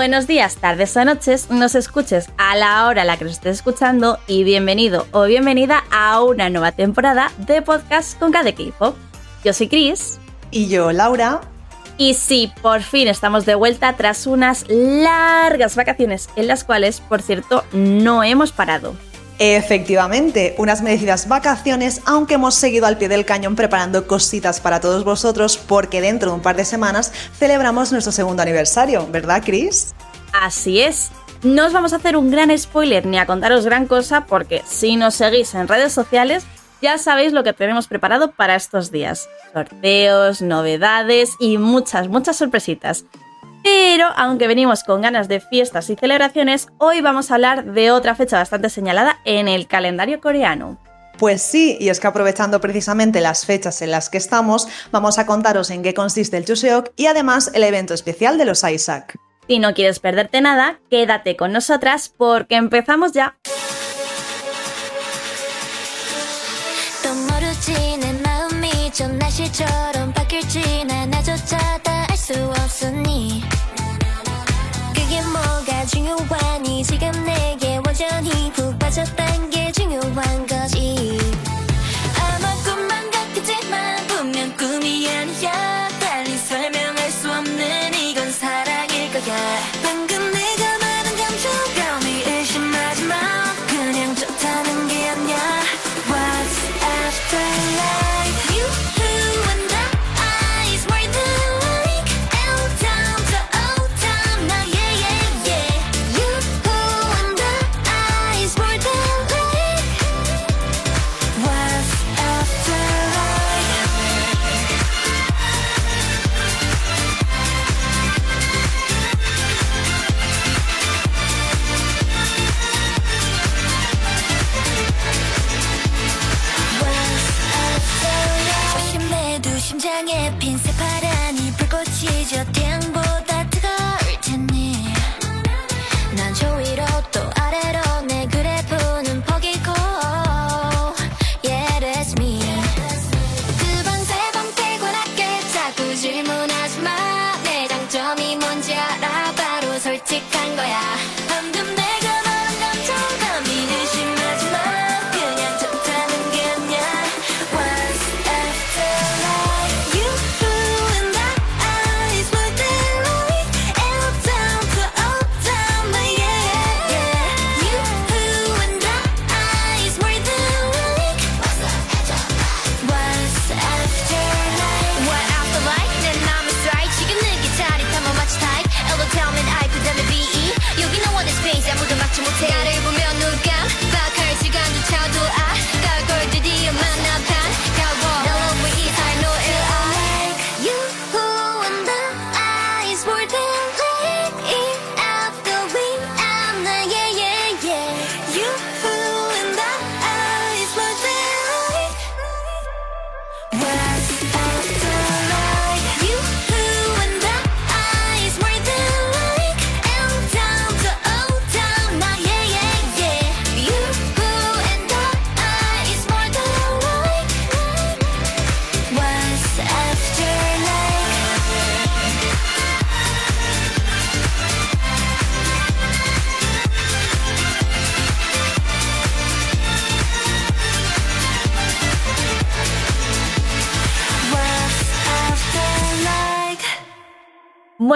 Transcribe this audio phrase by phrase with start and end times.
[0.00, 3.56] Buenos días, tardes o noches, nos escuches a la hora a la que nos estés
[3.56, 8.94] escuchando y bienvenido o bienvenida a una nueva temporada de podcast con cada equipo.
[9.44, 10.18] Yo soy Cris.
[10.50, 11.42] Y yo, Laura.
[11.98, 17.20] Y sí, por fin estamos de vuelta tras unas largas vacaciones en las cuales, por
[17.20, 18.94] cierto, no hemos parado.
[19.42, 25.02] Efectivamente, unas merecidas vacaciones, aunque hemos seguido al pie del cañón preparando cositas para todos
[25.02, 29.94] vosotros porque dentro de un par de semanas celebramos nuestro segundo aniversario, ¿verdad, Chris?
[30.34, 31.10] Así es.
[31.42, 34.96] No os vamos a hacer un gran spoiler ni a contaros gran cosa porque si
[34.96, 36.44] nos seguís en redes sociales
[36.82, 39.26] ya sabéis lo que tenemos preparado para estos días.
[39.54, 43.06] Sorteos, novedades y muchas, muchas sorpresitas.
[43.62, 48.14] Pero, aunque venimos con ganas de fiestas y celebraciones, hoy vamos a hablar de otra
[48.14, 50.78] fecha bastante señalada en el calendario coreano.
[51.18, 55.26] Pues sí, y es que aprovechando precisamente las fechas en las que estamos, vamos a
[55.26, 59.18] contaros en qué consiste el Chuseok y además el evento especial de los Isaac.
[59.46, 63.36] Si no quieres perderte nada, quédate con nosotras porque empezamos ya.
[75.90, 81.18] 중요하니 지금 내게 완전히 푹 빠졌단 게 중요한 거지.
[82.16, 85.88] 아마 꿈만 같겠지만 분명 꿈이 아니야.
[85.98, 89.79] 달리 설명할 수 없는 이건 사랑일 거야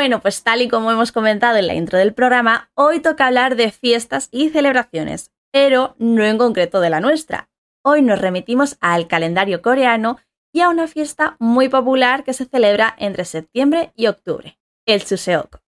[0.05, 3.57] Bueno, pues tal y como hemos comentado en la intro del programa, hoy toca hablar
[3.57, 7.49] de fiestas y celebraciones, pero no en concreto de la nuestra.
[7.83, 10.19] Hoy nos remitimos al calendario coreano
[10.53, 15.63] y a una fiesta muy popular que se celebra entre septiembre y octubre, el Chuseok.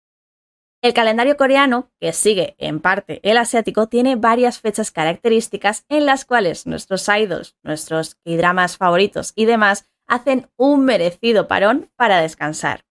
[0.83, 6.27] El calendario coreano, que sigue en parte el asiático, tiene varias fechas características en las
[6.27, 12.86] cuales nuestros idols, nuestros dramas favoritos y demás hacen un merecido parón para descansar.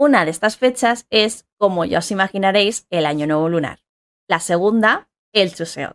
[0.00, 3.80] Una de estas fechas es, como ya os imaginaréis, el Año Nuevo Lunar.
[4.26, 5.94] La segunda, el Chuseok.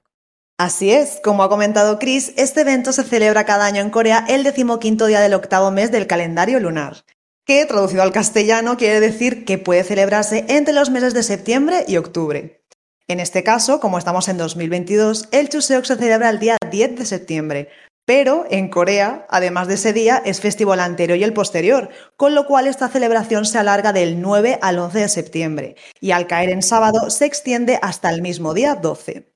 [0.59, 4.43] Así es, como ha comentado Chris, este evento se celebra cada año en Corea el
[4.43, 7.03] decimoquinto día del octavo mes del calendario lunar,
[7.47, 11.97] que traducido al castellano quiere decir que puede celebrarse entre los meses de septiembre y
[11.97, 12.63] octubre.
[13.07, 17.05] En este caso, como estamos en 2022, el Chuseok se celebra el día 10 de
[17.07, 17.69] septiembre,
[18.05, 22.35] Pero en Corea, además de ese día, es festivo el anterior y el posterior, con
[22.35, 26.49] lo cual esta celebración se alarga del 9 al 11 de septiembre y al caer
[26.49, 29.33] en sábado se extiende hasta el mismo día 12.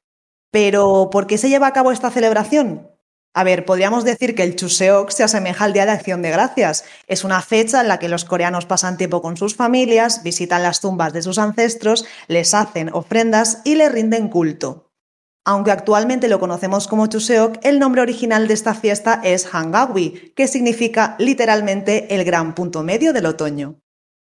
[0.51, 2.92] Pero, ¿por qué se lleva a cabo esta celebración?
[3.33, 6.83] A ver, podríamos decir que el Chuseok se asemeja al Día de Acción de Gracias.
[7.07, 10.81] Es una fecha en la que los coreanos pasan tiempo con sus familias, visitan las
[10.81, 14.88] tumbas de sus ancestros, les hacen ofrendas y les rinden culto.
[15.50, 20.48] Aunque actualmente lo conocemos como Chuseok, el nombre original de esta fiesta es Hangawi, que
[20.48, 23.80] significa literalmente el gran punto medio del otoño.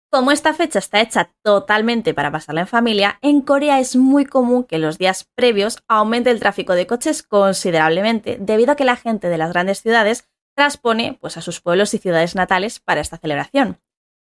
[0.08, 4.62] Como esta fecha está hecha totalmente para pasarla en familia, en Corea es muy común
[4.62, 9.28] que los días previos aumente el tráfico de coches considerablemente debido a que la gente
[9.28, 13.80] de las grandes ciudades transpone pues, a sus pueblos y ciudades natales para esta celebración.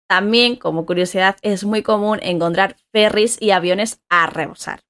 [0.09, 4.81] También, como curiosidad, es muy común encontrar ferries y aviones a rebosar.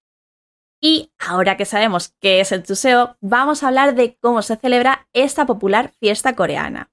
[0.84, 5.08] Y ahora que sabemos qué es el Chuseok, vamos a hablar de cómo se celebra
[5.14, 6.92] esta popular fiesta coreana.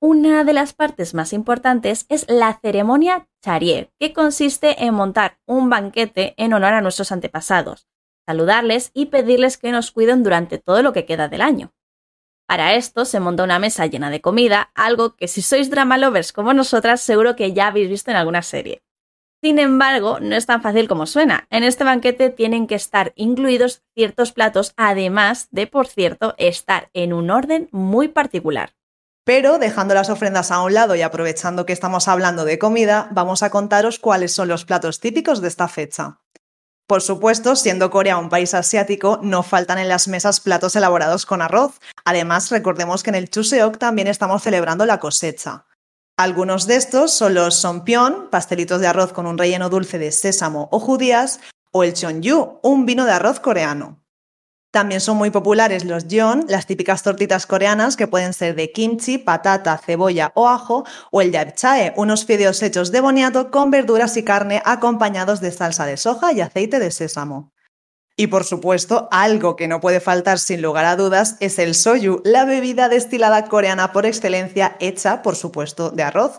[0.00, 5.68] Una de las partes más importantes es la ceremonia Charie, que consiste en montar un
[5.68, 7.88] banquete en honor a nuestros antepasados,
[8.26, 11.74] saludarles y pedirles que nos cuiden durante todo lo que queda del año.
[12.46, 16.32] Para esto se monta una mesa llena de comida, algo que si sois drama lovers
[16.32, 18.82] como nosotras seguro que ya habéis visto en alguna serie.
[19.42, 21.46] Sin embargo, no es tan fácil como suena.
[21.48, 27.14] En este banquete tienen que estar incluidos ciertos platos, además de, por cierto, estar en
[27.14, 28.74] un orden muy particular.
[29.24, 33.42] Pero dejando las ofrendas a un lado y aprovechando que estamos hablando de comida, vamos
[33.42, 36.20] a contaros cuáles son los platos típicos de esta fecha.
[36.86, 41.40] Por supuesto, siendo Corea un país asiático, no faltan en las mesas platos elaborados con
[41.40, 41.78] arroz.
[42.04, 45.66] Además, recordemos que en el Chuseok también estamos celebrando la cosecha.
[46.16, 50.68] Algunos de estos son los sonpyeon, pastelitos de arroz con un relleno dulce de sésamo
[50.70, 51.40] o judías,
[51.72, 54.00] o el cheonju, un vino de arroz coreano.
[54.70, 59.18] También son muy populares los jeon, las típicas tortitas coreanas que pueden ser de kimchi,
[59.18, 64.22] patata, cebolla o ajo, o el japchae, unos fideos hechos de boniato con verduras y
[64.22, 67.52] carne acompañados de salsa de soja y aceite de sésamo.
[68.20, 72.20] Y por supuesto, algo que no puede faltar sin lugar a dudas es el soyu,
[72.22, 76.38] la bebida destilada coreana por excelencia hecha, por supuesto, de arroz.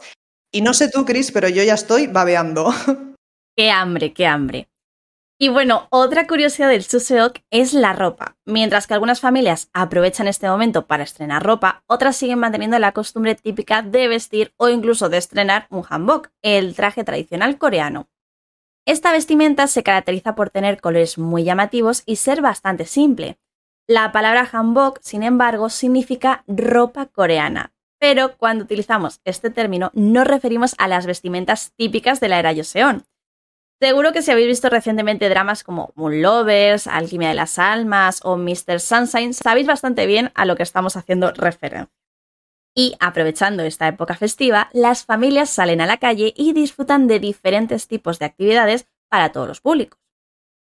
[0.52, 2.72] Y no sé tú, Chris, pero yo ya estoy babeando.
[3.58, 4.70] Qué hambre, qué hambre.
[5.40, 8.38] Y bueno, otra curiosidad del Chuseok es la ropa.
[8.46, 13.34] Mientras que algunas familias aprovechan este momento para estrenar ropa, otras siguen manteniendo la costumbre
[13.34, 18.08] típica de vestir o incluso de estrenar un hanbok, el traje tradicional coreano.
[18.86, 23.38] Esta vestimenta se caracteriza por tener colores muy llamativos y ser bastante simple.
[23.88, 30.76] La palabra hanbok, sin embargo, significa ropa coreana, pero cuando utilizamos este término nos referimos
[30.78, 33.06] a las vestimentas típicas de la era Joseon,
[33.82, 38.38] Seguro que si habéis visto recientemente dramas como Moon Lovers, Alquimia de las Almas o
[38.38, 38.80] Mr.
[38.80, 41.90] Sunshine, sabéis bastante bien a lo que estamos haciendo referencia.
[42.76, 47.88] Y aprovechando esta época festiva, las familias salen a la calle y disfrutan de diferentes
[47.88, 50.00] tipos de actividades para todos los públicos.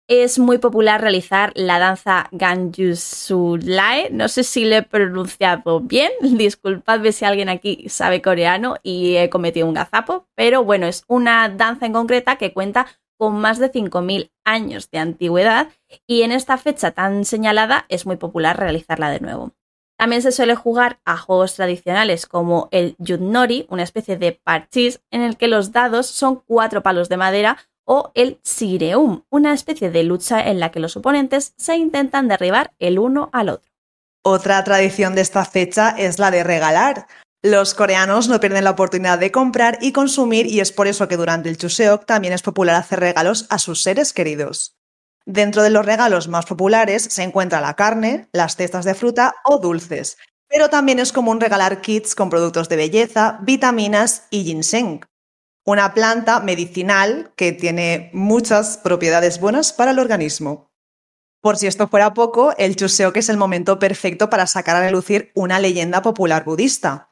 [0.10, 7.12] Es muy popular realizar la danza Ganjusulai, no sé si lo he pronunciado bien, disculpadme
[7.12, 11.86] si alguien aquí sabe coreano y he cometido un gazapo, pero bueno, es una danza
[11.86, 12.88] en concreta que cuenta
[13.18, 15.68] con más de 5.000 años de antigüedad
[16.06, 19.52] y en esta fecha tan señalada es muy popular realizarla de nuevo.
[19.98, 25.22] También se suele jugar a juegos tradicionales como el Yudnori, una especie de parchís en
[25.22, 30.04] el que los dados son cuatro palos de madera, o el Sireum, una especie de
[30.04, 33.72] lucha en la que los oponentes se intentan derribar el uno al otro.
[34.24, 37.08] Otra tradición de esta fecha es la de regalar.
[37.42, 41.18] Los coreanos no pierden la oportunidad de comprar y consumir y es por eso que
[41.18, 44.77] durante el Chuseok también es popular hacer regalos a sus seres queridos.
[45.30, 49.58] Dentro de los regalos más populares se encuentra la carne, las cestas de fruta o
[49.58, 50.18] dulces,
[50.48, 55.02] pero también es común regalar kits con productos de belleza, vitaminas y ginseng,
[55.66, 60.72] una planta medicinal que tiene muchas propiedades buenas para el organismo.
[61.42, 65.34] Por si esto fuera poco, el Chuseok es el momento perfecto para sacar a relucir
[65.36, 67.07] una leyenda popular budista.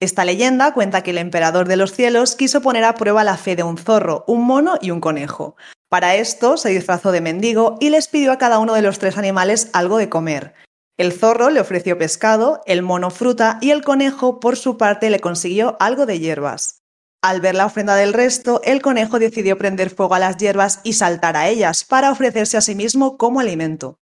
[0.00, 3.54] Esta leyenda cuenta que el emperador de los cielos quiso poner a prueba la fe
[3.54, 5.56] de un zorro, un mono y un conejo.
[5.90, 9.18] Para esto se disfrazó de mendigo y les pidió a cada uno de los tres
[9.18, 10.54] animales algo de comer.
[10.96, 15.20] El zorro le ofreció pescado, el mono fruta y el conejo por su parte le
[15.20, 16.80] consiguió algo de hierbas.
[17.22, 20.94] Al ver la ofrenda del resto, el conejo decidió prender fuego a las hierbas y
[20.94, 23.98] saltar a ellas para ofrecerse a sí mismo como alimento.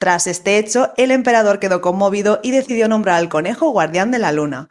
[0.00, 4.32] Tras este hecho, el emperador quedó conmovido y decidió nombrar al conejo guardián de la
[4.32, 4.68] luna.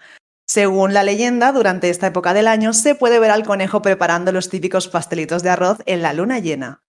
[0.50, 4.50] Según la leyenda, durante esta época del año se puede ver al conejo preparando los
[4.50, 6.84] típicos pastelitos de arroz en la luna llena.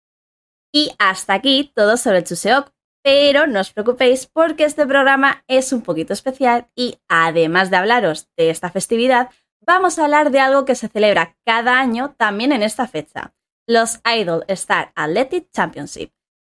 [0.72, 2.72] Y hasta aquí todo sobre Chuseok.
[3.02, 8.30] Pero no os preocupéis porque este programa es un poquito especial y además de hablaros
[8.34, 9.28] de esta festividad,
[9.60, 13.34] vamos a hablar de algo que se celebra cada año también en esta fecha,
[13.66, 16.12] los Idol Star Athletic Championship.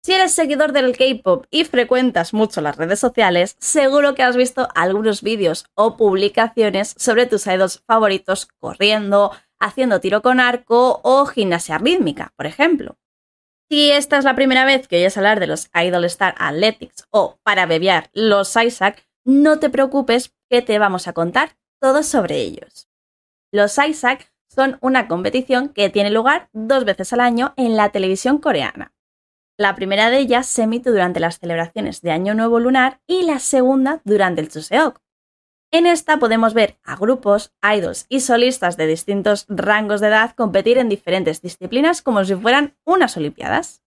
[0.02, 4.66] Si eres seguidor del K-Pop y frecuentas mucho las redes sociales, seguro que has visto
[4.74, 11.76] algunos vídeos o publicaciones sobre tus idols favoritos corriendo, haciendo tiro con arco o gimnasia
[11.76, 12.96] rítmica, por ejemplo.
[13.68, 17.38] Si esta es la primera vez que oyes hablar de los Idol Star Athletics o,
[17.42, 22.88] para bebiar, los Isaac, no te preocupes que te vamos a contar todo sobre ellos.
[23.52, 28.38] Los Isaac son una competición que tiene lugar dos veces al año en la televisión
[28.38, 28.94] coreana.
[29.60, 33.38] La primera de ellas se emite durante las celebraciones de Año Nuevo Lunar y la
[33.38, 35.02] segunda durante el Chuseok.
[35.70, 40.78] En esta podemos ver a grupos, idols y solistas de distintos rangos de edad competir
[40.78, 43.82] en diferentes disciplinas como si fueran unas Olimpiadas.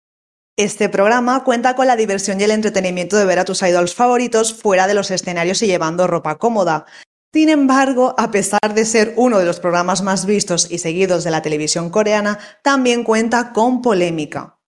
[0.59, 4.53] Este programa cuenta con la diversión y el entretenimiento de ver a tus idols favoritos
[4.53, 6.85] fuera de los escenarios y llevando ropa cómoda.
[7.33, 11.31] Sin embargo, a pesar de ser uno de los programas más vistos y seguidos de
[11.31, 14.59] la televisión coreana, también cuenta con polémica.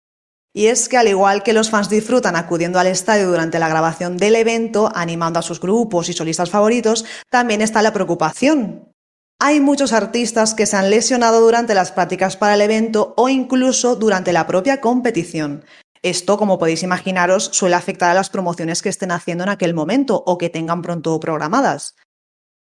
[0.57, 4.17] Y es que al igual que los fans disfrutan acudiendo al estadio durante la grabación
[4.17, 8.89] del evento, animando a sus grupos y solistas favoritos, también está la preocupación.
[9.41, 13.97] Hay muchos artistas que se han lesionado durante las prácticas para el evento o incluso
[13.97, 15.65] durante la propia competición.
[16.03, 20.23] Esto, como podéis imaginaros, suele afectar a las promociones que estén haciendo en aquel momento
[20.25, 21.97] o que tengan pronto programadas.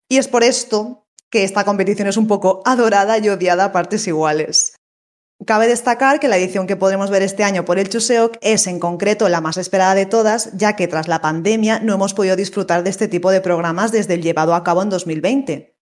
[0.09, 4.07] Y es por esto que esta competición es un poco adorada y odiada a partes
[4.07, 4.76] iguales.
[5.45, 8.79] Cabe destacar que la edición que podremos ver este año por el Chuseok es en
[8.79, 12.83] concreto la más esperada de todas, ya que tras la pandemia no hemos podido disfrutar
[12.83, 15.77] de este tipo de programas desde el llevado a cabo en 2020.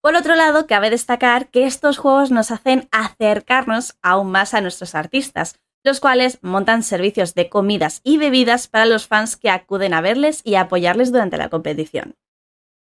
[0.00, 4.94] Por otro lado, cabe destacar que estos juegos nos hacen acercarnos aún más a nuestros
[4.94, 10.00] artistas, los cuales montan servicios de comidas y bebidas para los fans que acuden a
[10.00, 12.16] verles y apoyarles durante la competición.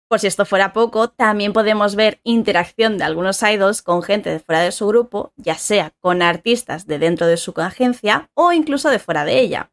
[0.08, 4.40] Por si esto fuera poco, también podemos ver interacción de algunos idols con gente de
[4.40, 8.90] fuera de su grupo, ya sea con artistas de dentro de su agencia o incluso
[8.90, 9.72] de fuera de ella.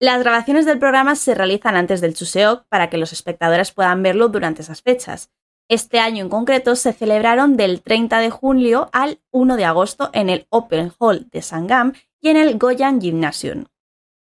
[0.00, 4.28] Las grabaciones del programa se realizan antes del Chuseok para que los espectadores puedan verlo
[4.28, 5.30] durante esas fechas.
[5.68, 10.28] Este año en concreto se celebraron del 30 de julio al 1 de agosto en
[10.28, 13.66] el Open Hall de Sangam y en el Goyan Gymnasium.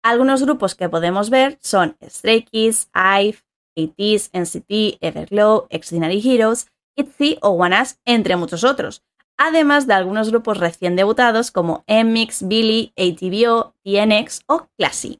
[0.03, 3.38] Algunos grupos que podemos ver son Stray Kids, IVE,
[3.83, 9.03] ATEEZ, NCT, Everglow, Extraordinary Heroes, ITZY o ONEUS, entre muchos otros,
[9.38, 15.19] además de algunos grupos recién debutados como MX, Billy, ATBO, TNX o Classy.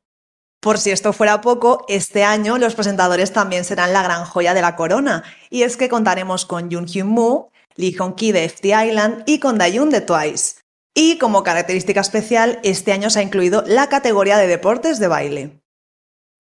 [0.62, 4.62] Por si esto fuera poco, este año los presentadores también serán la gran joya de
[4.62, 8.88] la corona, y es que contaremos con Jung Hyun Moo, Lee Hong Ki de FT
[8.88, 10.60] Island y con Dayun de Twice.
[10.94, 15.62] Y como característica especial, este año se ha incluido la categoría de deportes de baile.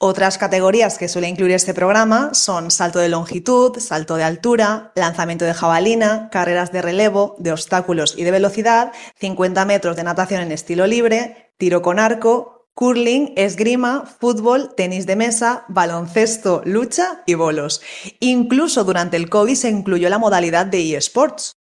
[0.01, 5.43] Otras categorías que suele incluir este programa son salto de longitud, salto de altura, lanzamiento
[5.43, 10.53] de jabalina, carreras de relevo, de obstáculos y de velocidad, 50 metros de natación en
[10.53, 17.81] estilo libre, tiro con arco, curling, esgrima, fútbol, tenis de mesa, baloncesto, lucha y bolos.
[18.21, 21.57] Incluso durante el COVID se incluyó la modalidad de eSports.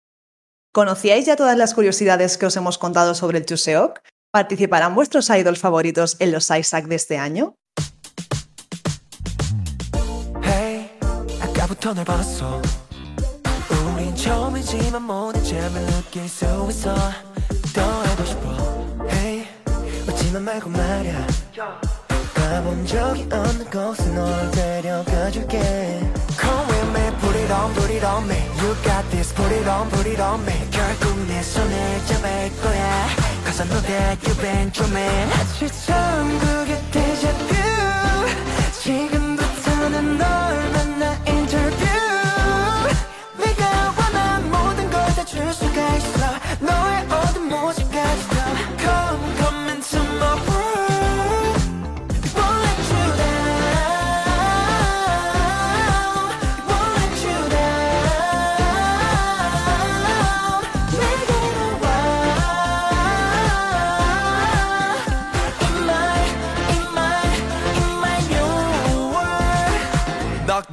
[0.75, 4.01] ¿Conocíais ya todas las curiosidades que os hemos contado sobre el Chuseok?
[4.31, 7.57] ¿Participarán vuestros idols favoritos en los ISAC de este año?
[11.67, 12.63] 아까부터 널 봤어
[13.95, 16.95] 우린 처음이지만 모든 재을 느낄 수 있어
[17.75, 19.47] 더 해도 싶어 Hey
[20.09, 21.27] 웃지만 말고 말야
[22.35, 25.59] 가본 적이 없는 곳에 널 데려가 줄게
[26.39, 29.69] Come with me put it on put it on me You got this put it
[29.69, 33.07] on put it on me 결국 내 손을 잡을 거야
[33.67, 37.55] know that you've been dreaming 사실 처음 그게 데자뷰
[38.83, 39.16] 지금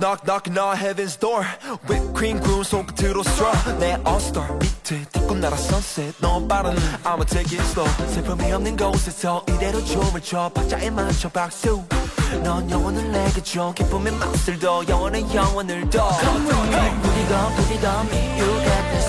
[0.03, 1.45] knock knocking on heaven's door
[1.87, 7.57] Whipped cream 구운 손끝으로 straw 내 all-star 밑에 딛고 날아 sunset 너무 빠른 I'ma take
[7.57, 11.85] it slow 슬픔이 없는 곳에서 이대로 춤을 춰 박자에 맞춰 박수
[12.43, 16.67] 넌 영혼을 내게 줘 기쁨의 맛을 더 영원한 영혼을 더 Come on
[17.71, 19.07] it on me You got this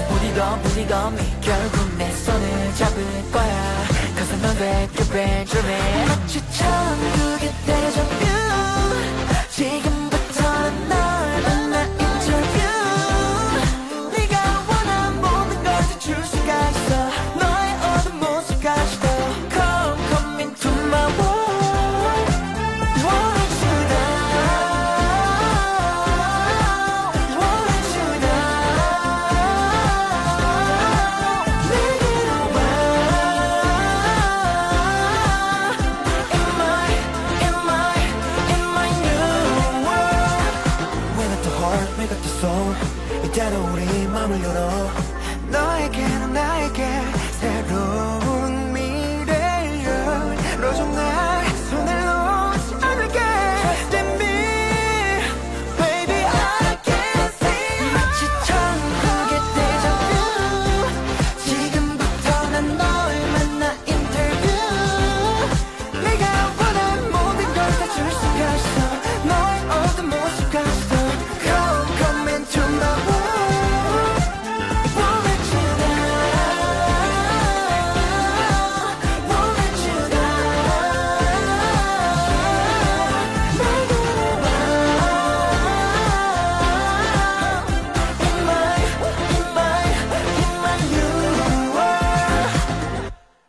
[0.78, 3.84] it on me 결국 내 손을 잡을 거야
[4.14, 6.64] Cause I know that you're Benjamin 마주쳐
[7.16, 8.24] 두개 대접뷰
[9.50, 10.03] 지금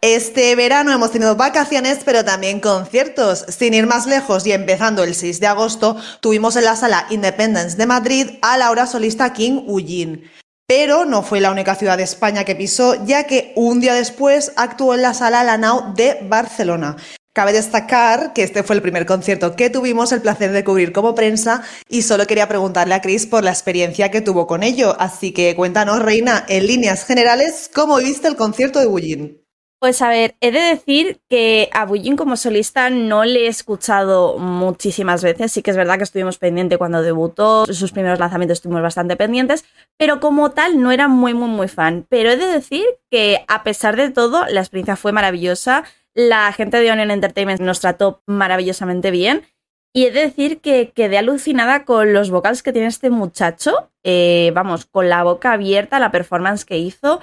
[0.08, 3.44] Este verano hemos tenido vacaciones, pero también conciertos.
[3.50, 7.76] Sin ir más lejos y empezando el 6 de agosto, tuvimos en la sala Independence
[7.76, 10.30] de Madrid a la ahora solista King Ujin.
[10.68, 14.52] Pero no fue la única ciudad de España que pisó, ya que un día después
[14.58, 16.98] actuó en la sala Lanao de Barcelona.
[17.34, 21.16] Cabe destacar que este fue el primer concierto que tuvimos el placer de cubrir como
[21.16, 24.96] prensa y solo quería preguntarle a Chris por la experiencia que tuvo con ello.
[25.00, 29.45] Así que cuéntanos, Reina, en líneas generales, ¿cómo viste el concierto de Ujin?
[29.80, 34.38] Pues a ver, he de decir que a Bullin como solista no le he escuchado
[34.38, 35.52] muchísimas veces.
[35.52, 39.66] Sí que es verdad que estuvimos pendientes cuando debutó, sus primeros lanzamientos estuvimos bastante pendientes,
[39.98, 42.06] pero como tal no era muy, muy, muy fan.
[42.10, 45.84] Pero he de decir que a pesar de todo, la experiencia fue maravillosa.
[46.14, 49.44] La gente de Onion Entertainment nos trató maravillosamente bien.
[49.94, 53.92] Y he de decir que quedé alucinada con los vocals que tiene este muchacho.
[54.04, 57.22] Eh, vamos, con la boca abierta, la performance que hizo.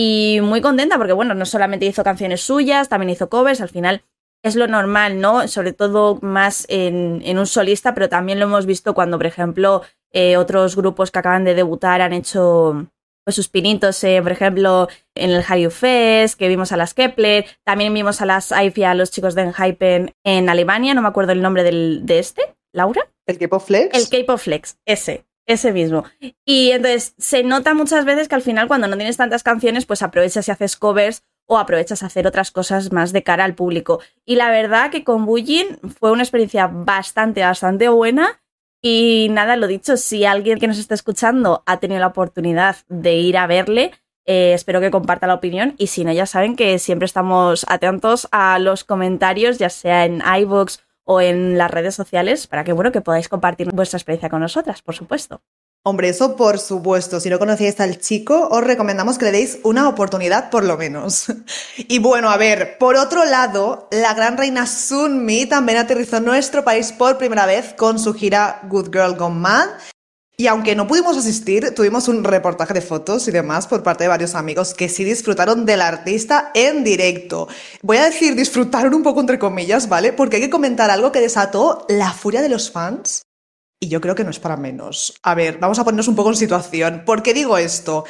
[0.00, 4.04] Y muy contenta porque, bueno, no solamente hizo canciones suyas, también hizo covers, al final
[4.44, 5.48] es lo normal, ¿no?
[5.48, 9.82] Sobre todo más en, en un solista, pero también lo hemos visto cuando, por ejemplo,
[10.12, 12.86] eh, otros grupos que acaban de debutar han hecho
[13.24, 17.46] pues, sus pinitos, eh, por ejemplo, en el Hallyu Fest, que vimos a las Kepler,
[17.64, 21.32] también vimos a las IFI, a los chicos de Enhypen en Alemania, no me acuerdo
[21.32, 23.02] el nombre del, de este, Laura.
[23.26, 23.98] ¿El K-Pop Flex?
[23.98, 25.24] El K-Pop Flex, ese.
[25.48, 26.04] Ese mismo.
[26.44, 30.02] Y entonces se nota muchas veces que al final cuando no tienes tantas canciones, pues
[30.02, 34.00] aprovechas y haces covers o aprovechas a hacer otras cosas más de cara al público.
[34.26, 38.42] Y la verdad que con Bullin fue una experiencia bastante, bastante buena.
[38.82, 43.14] Y nada, lo dicho, si alguien que nos está escuchando ha tenido la oportunidad de
[43.14, 43.92] ir a verle,
[44.26, 45.74] eh, espero que comparta la opinión.
[45.78, 50.22] Y si no, ya saben que siempre estamos atentos a los comentarios, ya sea en
[50.42, 54.40] iVoox o en las redes sociales para que, bueno, que podáis compartir vuestra experiencia con
[54.40, 55.40] nosotras, por supuesto.
[55.82, 57.18] Hombre, eso por supuesto.
[57.18, 61.26] Si no conocíais al chico, os recomendamos que le deis una oportunidad por lo menos.
[61.88, 66.62] Y bueno, a ver, por otro lado, la gran reina Sunmi también aterrizó en nuestro
[66.62, 69.68] país por primera vez con su gira Good Girl Gone Mad.
[70.40, 74.08] Y aunque no pudimos asistir, tuvimos un reportaje de fotos y demás por parte de
[74.08, 77.48] varios amigos que sí disfrutaron del artista en directo.
[77.82, 80.12] Voy a decir disfrutaron un poco entre comillas, ¿vale?
[80.12, 83.22] Porque hay que comentar algo que desató la furia de los fans.
[83.80, 85.18] Y yo creo que no es para menos.
[85.24, 87.02] A ver, vamos a ponernos un poco en situación.
[87.04, 88.04] ¿Por qué digo esto?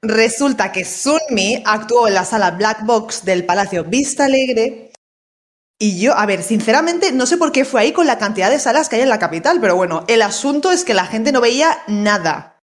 [0.00, 4.92] Resulta que Sunmi actuó en la sala Black Box del Palacio Vista Alegre.
[5.78, 8.60] Y yo, a ver, sinceramente, no sé por qué fue ahí con la cantidad de
[8.60, 11.40] salas que hay en la capital, pero bueno, el asunto es que la gente no
[11.40, 12.60] veía nada,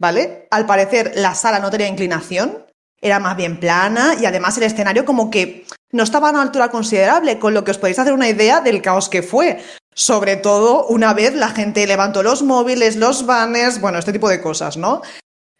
[0.00, 0.46] ¿vale?
[0.50, 2.64] Al parecer la sala no tenía inclinación,
[3.00, 6.70] era más bien plana y además el escenario como que no estaba a una altura
[6.70, 9.60] considerable, con lo que os podéis hacer una idea del caos que fue.
[9.92, 14.40] Sobre todo una vez la gente levantó los móviles, los banners, bueno, este tipo de
[14.40, 15.02] cosas, ¿no?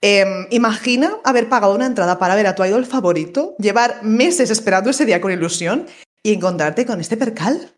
[0.01, 4.91] Eh, imagina haber pagado una entrada para ver a tu idol favorito, llevar meses esperando
[4.91, 5.87] ese día con ilusión
[6.23, 7.75] y encontrarte con este percal.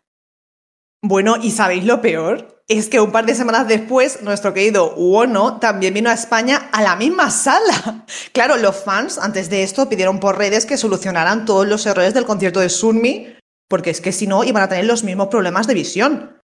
[1.01, 2.63] Bueno, ¿y sabéis lo peor?
[2.67, 6.81] Es que un par de semanas después, nuestro querido Wono también vino a España a
[6.81, 8.05] la misma sala.
[8.33, 12.25] Claro, los fans antes de esto pidieron por redes que solucionaran todos los errores del
[12.25, 13.37] concierto de Sunmi,
[13.69, 16.41] porque es que si no iban a tener los mismos problemas de visión.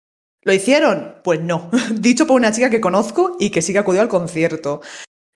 [0.43, 1.15] ¿Lo hicieron?
[1.23, 1.69] Pues no.
[1.93, 4.81] Dicho por una chica que conozco y que sí que acudió al concierto.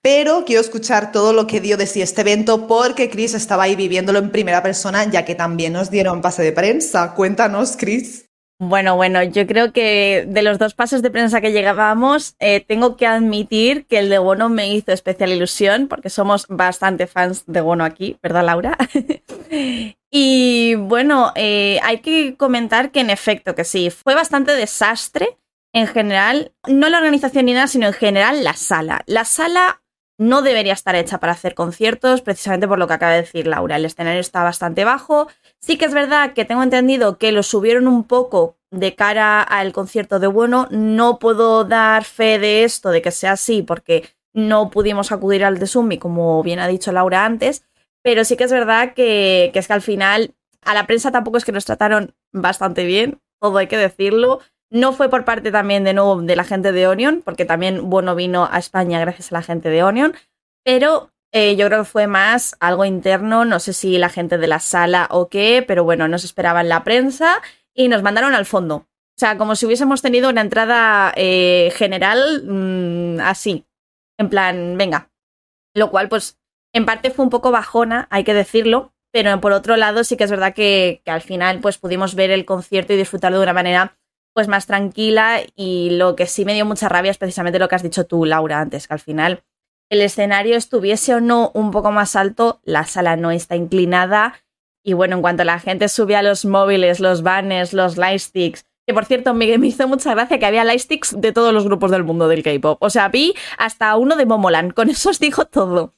[0.01, 3.75] Pero quiero escuchar todo lo que dio de sí este evento porque Chris estaba ahí
[3.75, 7.13] viviéndolo en primera persona, ya que también nos dieron pase de prensa.
[7.13, 8.25] Cuéntanos, Chris.
[8.63, 12.95] Bueno, bueno, yo creo que de los dos pases de prensa que llegábamos, eh, tengo
[12.95, 17.61] que admitir que el de Bono me hizo especial ilusión, porque somos bastante fans de
[17.61, 18.77] Bono aquí, ¿verdad, Laura?
[20.11, 25.39] y bueno, eh, hay que comentar que en efecto, que sí, fue bastante desastre
[25.73, 29.01] en general, no la organización ni nada, sino en general la sala.
[29.07, 29.80] La sala
[30.21, 33.77] no debería estar hecha para hacer conciertos, precisamente por lo que acaba de decir Laura.
[33.77, 35.27] El escenario está bastante bajo.
[35.59, 39.73] Sí que es verdad que tengo entendido que lo subieron un poco de cara al
[39.73, 40.67] concierto de Bueno.
[40.69, 45.57] No puedo dar fe de esto, de que sea así, porque no pudimos acudir al
[45.57, 47.65] de Sumi, como bien ha dicho Laura antes.
[48.03, 51.37] Pero sí que es verdad que, que es que al final a la prensa tampoco
[51.37, 54.39] es que nos trataron bastante bien, todo hay que decirlo.
[54.71, 58.15] No fue por parte también de nuevo de la gente de Onion, porque también Bueno
[58.15, 60.13] vino a España gracias a la gente de Onion,
[60.63, 64.47] pero eh, yo creo que fue más algo interno, no sé si la gente de
[64.47, 67.41] la sala o qué, pero bueno, nos esperaban la prensa
[67.73, 68.75] y nos mandaron al fondo.
[68.75, 73.65] O sea, como si hubiésemos tenido una entrada eh, general mm, así,
[74.17, 75.09] en plan, venga.
[75.73, 76.39] Lo cual, pues,
[76.73, 80.23] en parte fue un poco bajona, hay que decirlo, pero por otro lado sí que
[80.23, 83.53] es verdad que, que al final, pues, pudimos ver el concierto y disfrutarlo de una
[83.53, 83.97] manera
[84.33, 87.75] pues más tranquila y lo que sí me dio mucha rabia es precisamente lo que
[87.75, 89.43] has dicho tú, Laura, antes, que al final
[89.89, 94.35] el escenario estuviese o no un poco más alto, la sala no está inclinada
[94.83, 98.93] y bueno, en cuanto la gente sube a los móviles, los banners, los lightsticks, que
[98.93, 102.03] por cierto me, me hizo mucha gracia que había lightsticks de todos los grupos del
[102.03, 102.81] mundo del K-pop.
[102.81, 105.93] O sea, vi hasta uno de Momoland, con eso os digo todo.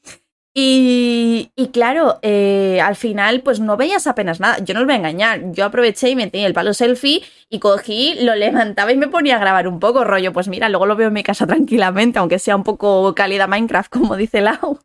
[0.55, 4.59] Y, claro, eh, al final, pues no veías apenas nada.
[4.59, 5.51] Yo no os voy a engañar.
[5.51, 9.39] Yo aproveché y metí el palo selfie y cogí, lo levantaba y me ponía a
[9.39, 10.31] grabar un poco, rollo.
[10.31, 13.91] Pues mira, luego lo veo en mi casa tranquilamente, aunque sea un poco cálida Minecraft,
[13.91, 14.79] como dice Lau.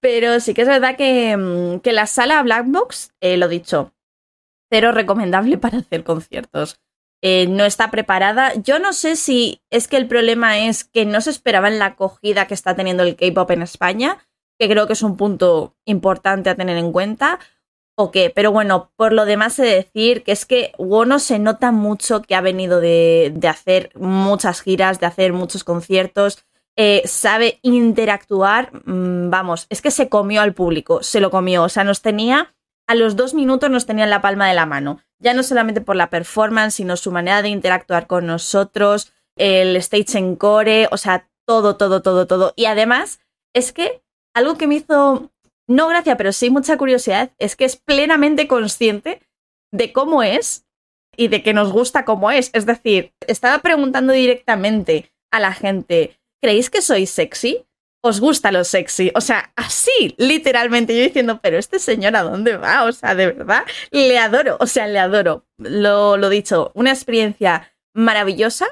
[0.00, 3.92] Pero sí que es verdad que, mm, que la sala Blackbox, eh, lo dicho,
[4.70, 6.76] cero recomendable para hacer conciertos.
[7.24, 8.52] Eh, no está preparada.
[8.54, 11.86] Yo no sé si es que el problema es que no se esperaba en la
[11.86, 14.18] acogida que está teniendo el K-pop en España
[14.62, 17.40] que creo que es un punto importante a tener en cuenta.
[17.96, 18.30] ¿O qué?
[18.32, 22.22] Pero bueno, por lo demás he de decir que es que Wono se nota mucho
[22.22, 26.44] que ha venido de, hacer muchas giras, de hacer muchos conciertos,
[26.76, 31.68] eh, sabe interactuar, mm, vamos, es que se comió al público, se lo comió, o
[31.68, 32.54] sea, nos tenía,
[32.86, 35.80] a los dos minutos nos tenía en la palma de la mano, ya no solamente
[35.80, 40.96] por la performance, sino su manera de interactuar con nosotros, el stage en core, o
[40.96, 42.52] sea, todo, todo, todo, todo.
[42.54, 43.18] Y además,
[43.52, 44.02] es que
[44.34, 45.30] algo que me hizo,
[45.68, 49.20] no gracia, pero sí mucha curiosidad, es que es plenamente consciente
[49.72, 50.66] de cómo es
[51.16, 52.50] y de que nos gusta cómo es.
[52.52, 57.66] Es decir, estaba preguntando directamente a la gente, ¿creéis que soy sexy?
[58.04, 59.12] ¿Os gusta lo sexy?
[59.14, 62.84] O sea, así, literalmente, yo diciendo, pero este señor a dónde va?
[62.84, 65.46] O sea, de verdad, le adoro, o sea, le adoro.
[65.58, 68.66] Lo, lo dicho, una experiencia maravillosa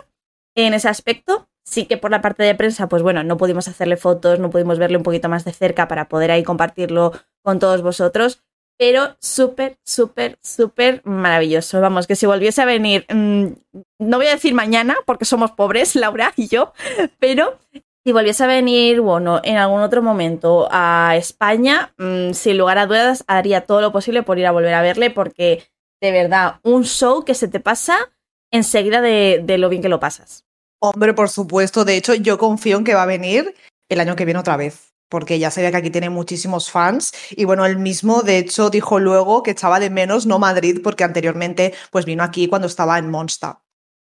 [0.57, 3.97] en ese aspecto Sí que por la parte de prensa, pues bueno, no pudimos hacerle
[3.97, 7.13] fotos, no pudimos verle un poquito más de cerca para poder ahí compartirlo
[7.45, 8.43] con todos vosotros,
[8.77, 11.81] pero súper, súper, súper maravilloso.
[11.81, 13.47] Vamos, que si volviese a venir, mmm,
[14.01, 16.73] no voy a decir mañana, porque somos pobres, Laura y yo,
[17.21, 17.57] pero
[18.05, 22.87] si volviese a venir, bueno, en algún otro momento a España, mmm, sin lugar a
[22.87, 25.63] dudas, haría todo lo posible por ir a volver a verle, porque
[26.03, 28.11] de verdad, un show que se te pasa
[28.51, 30.50] enseguida de lo bien que lo pasas.
[30.81, 31.85] Hombre, por supuesto.
[31.85, 33.55] De hecho, yo confío en que va a venir
[33.89, 34.95] el año que viene otra vez.
[35.09, 37.13] Porque ya sabía que aquí tiene muchísimos fans.
[37.31, 41.05] Y bueno, él mismo, de hecho, dijo luego que echaba de menos no Madrid, porque
[41.05, 43.55] anteriormente pues vino aquí cuando estaba en Monster.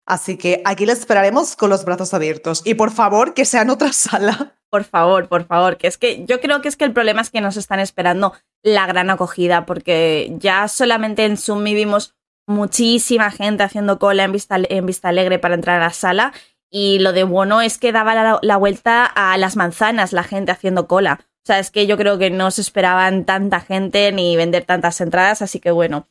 [0.07, 2.61] Así que aquí le esperaremos con los brazos abiertos.
[2.65, 4.55] Y por favor, que sea en otra sala.
[4.69, 7.29] Por favor, por favor, que es que yo creo que es que el problema es
[7.29, 12.15] que nos están esperando la gran acogida, porque ya solamente en Zoom vimos
[12.47, 16.33] muchísima gente haciendo cola en Vista, en Vista Alegre para entrar a la sala
[16.69, 20.87] y lo de bueno es que daba la, vuelta a las manzanas la gente haciendo
[20.87, 21.19] cola.
[21.21, 24.99] O sea, es que yo creo que no se esperaban tanta gente ni vender tantas
[24.99, 26.07] entradas, así que bueno.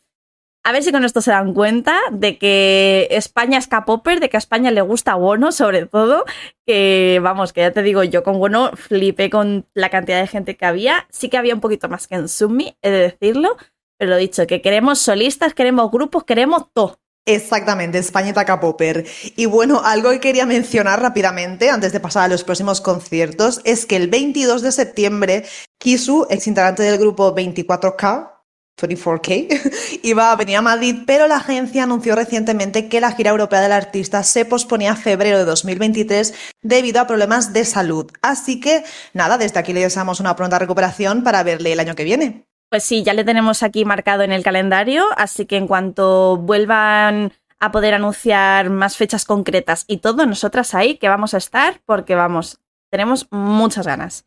[0.67, 4.37] A ver si con esto se dan cuenta de que España es K-Popper, de que
[4.37, 6.25] a España le gusta Bono, sobre todo.
[6.67, 10.57] Que vamos, que ya te digo, yo con Bono flipé con la cantidad de gente
[10.57, 11.07] que había.
[11.11, 13.59] Sí que había un poquito más que en Sumi, he de decirlo.
[13.99, 16.99] Pero lo dicho, que queremos solistas, queremos grupos, queremos todo.
[17.27, 19.07] Exactamente, Españita K-Popper.
[19.35, 23.87] Y bueno, algo que quería mencionar rápidamente antes de pasar a los próximos conciertos es
[23.87, 25.45] que el 22 de septiembre,
[25.79, 28.31] Kisu, ex integrante del grupo 24K,
[28.77, 33.63] 24K, iba a venir a Madrid, pero la agencia anunció recientemente que la gira europea
[33.63, 38.11] del artista se posponía a febrero de 2023 debido a problemas de salud.
[38.21, 38.85] Así que,
[39.15, 42.45] nada, desde aquí le deseamos una pronta recuperación para verle el año que viene.
[42.75, 47.33] Pues sí, ya le tenemos aquí marcado en el calendario, así que en cuanto vuelvan
[47.61, 52.17] a poder anunciar más fechas concretas y todo, nosotras ahí que vamos a estar, porque
[52.17, 52.59] vamos,
[52.91, 54.27] tenemos muchas ganas.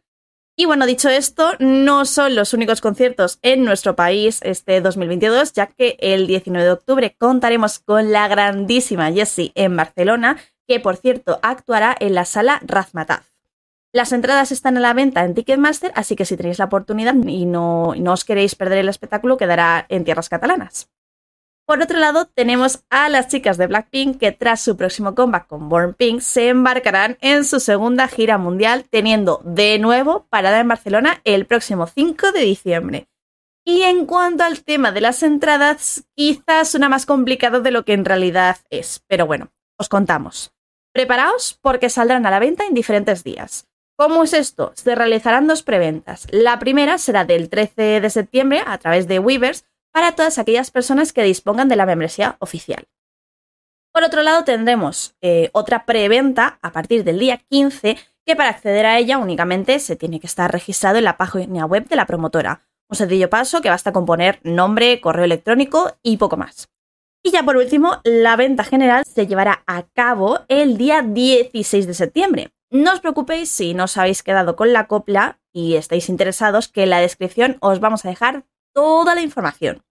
[0.56, 5.68] Y bueno, dicho esto, no son los únicos conciertos en nuestro país este 2022, ya
[5.68, 11.42] que el 19 de octubre contaremos con la grandísima Jessie en Barcelona, que por cierto
[11.44, 13.37] actuará en la sala Razmataz.
[13.94, 17.46] Las entradas están a la venta en Ticketmaster, así que si tenéis la oportunidad y
[17.46, 20.90] no, os queréis perder el espectáculo, quedará en tierras catalanas.
[21.66, 25.68] Por otro lado, tenemos a las chicas de Blackpink que tras su próximo comeback con
[25.68, 31.20] Born Pink se embarcarán en su segunda gira mundial, teniendo de nuevo parada en Barcelona
[31.26, 33.08] el próximo 5 de diciembre.
[33.66, 37.94] Y en cuanto al tema de las entradas, quizás una más complicado de lo que
[37.94, 40.54] en realidad es, pero bueno, os contamos.
[40.94, 43.68] Preparaos porque saldrán a la venta en diferentes días.
[44.00, 44.74] ¿Cómo es esto?
[44.76, 46.28] Se realizarán dos preventas.
[46.30, 51.14] La primera será del 13 de septiembre a través de Weavers para todas aquellas personas
[51.14, 52.88] que dispongan de la membresía oficial.
[53.92, 58.86] Por otro lado, tendremos eh, otra preventa a partir del día 15, que para acceder
[58.86, 62.62] a ella únicamente se tiene que estar registrado en la página web de la promotora.
[62.92, 66.70] Un sencillo paso que basta con poner nombre, correo electrónico y poco más.
[67.24, 71.94] Y ya por último, la venta general se llevará a cabo el día 16 de
[71.96, 72.52] septiembre.
[72.70, 76.84] No os preocupéis si no os habéis quedado con la copla y estáis interesados, que
[76.84, 79.84] en la descripción os vamos a dejar toda la información.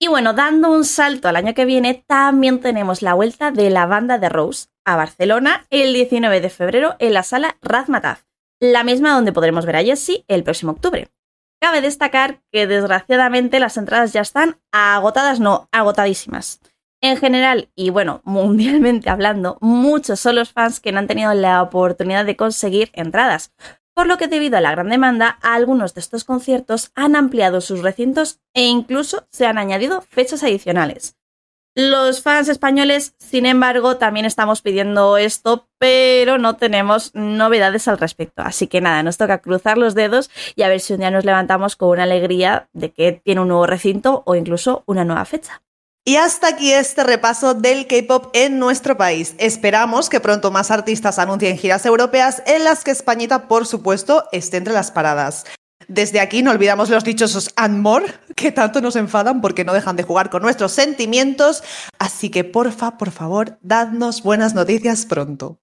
[0.00, 3.86] Y bueno, dando un salto al año que viene, también tenemos la vuelta de la
[3.86, 8.26] banda de Rose a Barcelona el 19 de febrero en la sala Razmataz,
[8.60, 11.08] la misma donde podremos ver a Jessie el próximo octubre.
[11.60, 16.60] Cabe destacar que desgraciadamente las entradas ya están agotadas, no, agotadísimas.
[17.00, 21.62] En general, y bueno, mundialmente hablando, muchos son los fans que no han tenido la
[21.62, 23.52] oportunidad de conseguir entradas,
[23.94, 27.82] por lo que debido a la gran demanda, algunos de estos conciertos han ampliado sus
[27.82, 31.16] recintos e incluso se han añadido fechas adicionales.
[31.74, 38.42] Los fans españoles, sin embargo, también estamos pidiendo esto, pero no tenemos novedades al respecto.
[38.42, 41.24] Así que nada, nos toca cruzar los dedos y a ver si un día nos
[41.24, 45.62] levantamos con una alegría de que tiene un nuevo recinto o incluso una nueva fecha.
[46.08, 49.34] Y hasta aquí este repaso del K-pop en nuestro país.
[49.36, 54.56] Esperamos que pronto más artistas anuncien giras europeas en las que Españita, por supuesto, esté
[54.56, 55.44] entre las paradas.
[55.86, 59.96] Desde aquí no olvidamos los dichosos and more, que tanto nos enfadan porque no dejan
[59.96, 61.62] de jugar con nuestros sentimientos.
[61.98, 65.60] Así que porfa, por favor, dadnos buenas noticias pronto.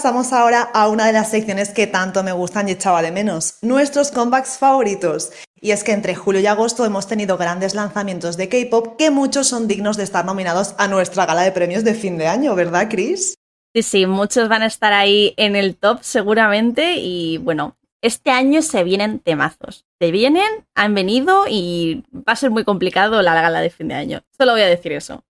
[0.00, 3.58] Pasamos ahora a una de las secciones que tanto me gustan y echaba de menos,
[3.60, 5.30] nuestros comebacks favoritos.
[5.60, 9.48] Y es que entre julio y agosto hemos tenido grandes lanzamientos de K-pop que muchos
[9.48, 12.88] son dignos de estar nominados a nuestra gala de premios de fin de año, ¿verdad,
[12.88, 13.34] Chris?
[13.74, 18.62] Sí, sí, muchos van a estar ahí en el top seguramente y bueno, este año
[18.62, 19.84] se vienen temazos.
[20.00, 23.96] Se vienen, han venido y va a ser muy complicado la gala de fin de
[23.96, 24.22] año.
[24.34, 25.24] Solo voy a decir eso.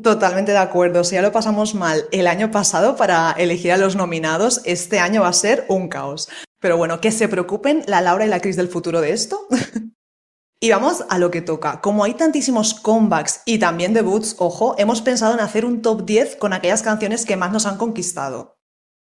[0.00, 1.04] Totalmente de acuerdo.
[1.04, 5.22] Si ya lo pasamos mal el año pasado para elegir a los nominados, este año
[5.22, 6.28] va a ser un caos.
[6.60, 9.46] Pero bueno, que se preocupen la Laura y la Cris del futuro de esto.
[10.60, 11.82] y vamos a lo que toca.
[11.82, 16.36] Como hay tantísimos comebacks y también debuts, ojo, hemos pensado en hacer un top 10
[16.36, 18.56] con aquellas canciones que más nos han conquistado.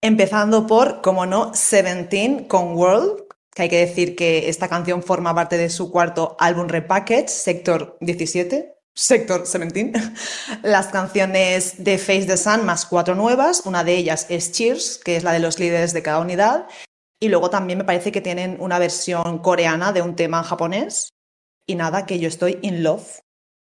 [0.03, 5.35] Empezando por, como no, Seventeen con World, que hay que decir que esta canción forma
[5.35, 9.93] parte de su cuarto álbum Repackage, Sector 17, Sector 17.
[10.63, 13.67] Las canciones de Face the Sun más cuatro nuevas.
[13.67, 16.67] Una de ellas es Cheers, que es la de los líderes de cada unidad.
[17.21, 21.11] Y luego también me parece que tienen una versión coreana de un tema japonés.
[21.67, 23.21] Y nada, que yo estoy in love.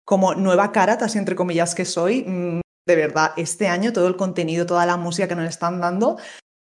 [0.06, 4.16] Como nueva cara, así entre comillas que soy, mm, de verdad, este año todo el
[4.16, 6.16] contenido, toda la música que nos están dando,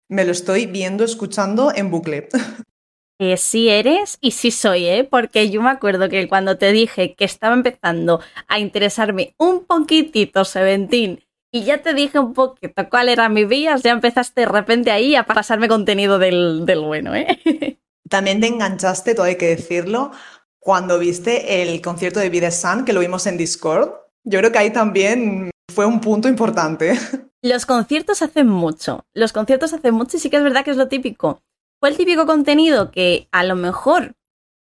[0.07, 2.29] me lo estoy viendo, escuchando en bucle.
[3.17, 5.07] Que sí eres y sí soy, ¿eh?
[5.09, 10.43] Porque yo me acuerdo que cuando te dije que estaba empezando a interesarme un poquitito
[10.43, 11.21] Seventeen
[11.55, 15.15] y ya te dije un poquito cuál era mi vías, ya empezaste de repente ahí
[15.15, 17.79] a pasarme contenido del, del bueno, ¿eh?
[18.09, 20.11] También te enganchaste, todo hay que decirlo,
[20.59, 23.91] cuando viste el concierto de The Sun, que lo vimos en Discord.
[24.23, 26.99] Yo creo que ahí también fue un punto importante.
[27.41, 30.77] Los conciertos hacen mucho, los conciertos hacen mucho y sí que es verdad que es
[30.77, 31.43] lo típico.
[31.85, 34.15] Fue el típico contenido que a lo mejor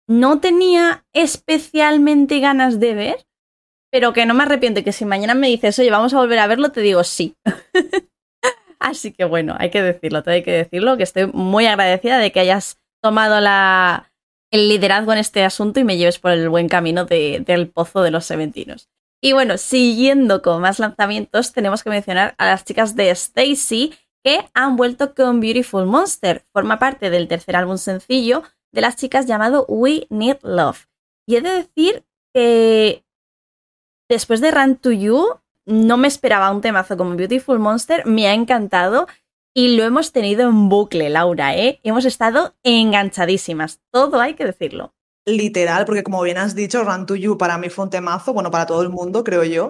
[0.10, 3.28] no tenía especialmente ganas de ver,
[3.92, 6.40] pero que no me arrepiento y que si mañana me dices, oye, vamos a volver
[6.40, 7.36] a verlo, te digo sí.
[8.80, 12.32] Así que bueno, hay que decirlo, todo hay que decirlo, que estoy muy agradecida de
[12.32, 14.12] que hayas tomado la,
[14.52, 18.02] el liderazgo en este asunto y me lleves por el buen camino de- del pozo
[18.02, 18.90] de los seventinos.
[19.24, 24.50] Y bueno, siguiendo con más lanzamientos, tenemos que mencionar a las chicas de Stacy que
[24.54, 26.46] han vuelto con Beautiful Monster.
[26.54, 30.88] Forma parte del tercer álbum sencillo de las chicas llamado We Need Love.
[31.28, 33.06] Y he de decir que
[34.10, 38.34] después de Run to You no me esperaba un temazo como Beautiful Monster, me ha
[38.34, 39.08] encantado
[39.54, 41.80] y lo hemos tenido en bucle, Laura, ¿eh?
[41.84, 44.94] Hemos estado enganchadísimas, todo hay que decirlo.
[45.26, 48.50] Literal, porque como bien has dicho, Run to You para mí fue un temazo, bueno,
[48.50, 49.70] para todo el mundo, creo yo.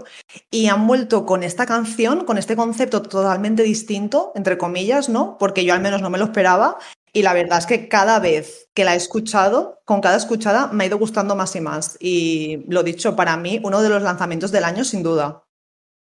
[0.50, 5.38] Y han vuelto con esta canción, con este concepto totalmente distinto, entre comillas, ¿no?
[5.38, 6.78] Porque yo al menos no me lo esperaba.
[7.12, 10.86] Y la verdad es que cada vez que la he escuchado, con cada escuchada, me
[10.86, 11.98] ha ido gustando más y más.
[12.00, 15.44] Y lo dicho, para mí, uno de los lanzamientos del año, sin duda.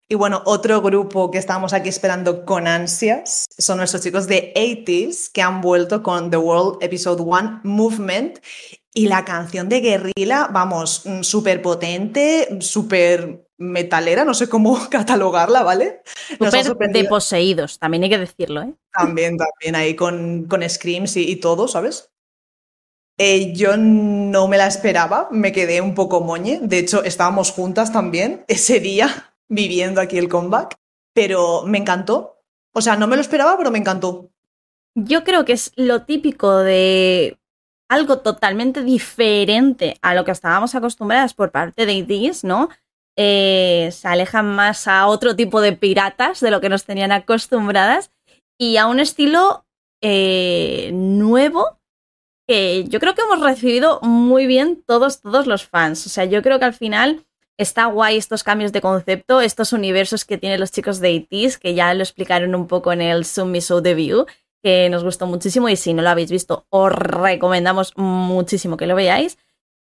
[0.08, 5.32] Y bueno, otro grupo que estábamos aquí esperando con ansias son nuestros chicos de 80s
[5.32, 8.40] que han vuelto con The World Episode 1 Movement.
[8.98, 15.64] Y la canción de Guerrilla, vamos, mm, súper potente, súper metalera, no sé cómo catalogarla,
[15.64, 16.02] ¿vale?
[16.64, 18.74] Súper de poseídos, también hay que decirlo, ¿eh?
[18.92, 22.10] también, también ahí con, con screams y, y todo, ¿sabes?
[23.18, 26.60] Eh, yo no me la esperaba, me quedé un poco moñe.
[26.62, 30.76] De hecho, estábamos juntas también ese día viviendo aquí el comeback,
[31.14, 32.42] pero me encantó.
[32.74, 34.32] O sea, no me lo esperaba, pero me encantó.
[34.96, 37.38] Yo creo que es lo típico de
[37.90, 42.70] algo totalmente diferente a lo que estábamos acostumbradas por parte de IDs, ¿no?
[43.18, 48.12] Eh, se alejan más a otro tipo de piratas de lo que nos tenían acostumbradas
[48.58, 49.66] y a un estilo
[50.02, 51.80] eh, nuevo
[52.48, 56.06] que yo creo que hemos recibido muy bien todos, todos los fans.
[56.06, 57.26] O sea, yo creo que al final
[57.58, 61.74] está guay estos cambios de concepto, estos universos que tienen los chicos de ITs, que
[61.74, 64.28] ya lo explicaron un poco en el Zoom Show Debut,
[64.66, 68.96] que nos gustó muchísimo y si no lo habéis visto, os recomendamos muchísimo que lo
[68.96, 69.38] veáis.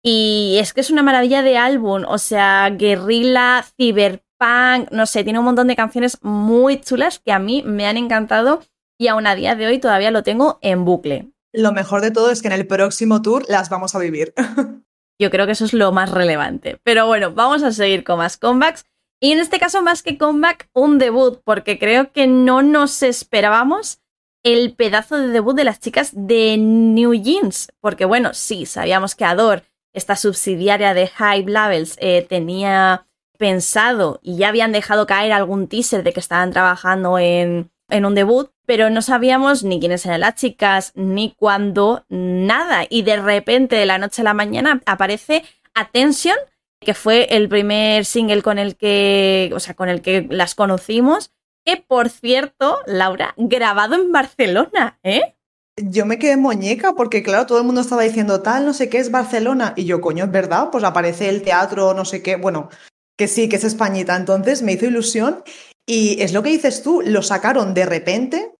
[0.01, 5.41] Y es que es una maravilla de álbum, o sea, guerrilla, cyberpunk, no sé, tiene
[5.41, 8.61] un montón de canciones muy chulas que a mí me han encantado
[8.97, 11.33] y aún a día de hoy todavía lo tengo en bucle.
[11.53, 14.35] Lo mejor de todo es que en el próximo tour las vamos a vivir.
[15.21, 16.79] Yo creo que eso es lo más relevante.
[16.85, 18.85] Pero bueno, vamos a seguir con más comebacks.
[19.21, 24.01] Y en este caso, más que comeback, un debut, porque creo que no nos esperábamos
[24.43, 27.73] el pedazo de debut de las chicas de New Jeans.
[27.81, 33.07] Porque bueno, sí, sabíamos que Adore, esta subsidiaria de Hype Labels, eh, tenía
[33.39, 38.15] pensado y ya habían dejado caer algún teaser de que estaban trabajando en, en un
[38.15, 42.87] debut, pero no sabíamos ni quiénes eran las chicas, ni cuándo, nada.
[42.89, 45.43] Y de repente, de la noche a la mañana, aparece
[45.75, 46.37] Attention,
[46.81, 51.33] que fue el primer single con el que, o sea, con el que las conocimos.
[51.65, 55.35] Que por cierto, Laura, grabado en Barcelona, ¿eh?
[55.77, 58.99] Yo me quedé muñeca porque, claro, todo el mundo estaba diciendo tal, no sé qué
[58.99, 59.73] es Barcelona.
[59.77, 62.37] Y yo, coño, es verdad, pues aparece el teatro, no sé qué.
[62.37, 62.69] Bueno,
[63.17, 64.17] que sí, que es Españita.
[64.17, 65.43] Entonces me hizo ilusión.
[65.87, 68.53] Y es lo que dices tú, lo sacaron de repente.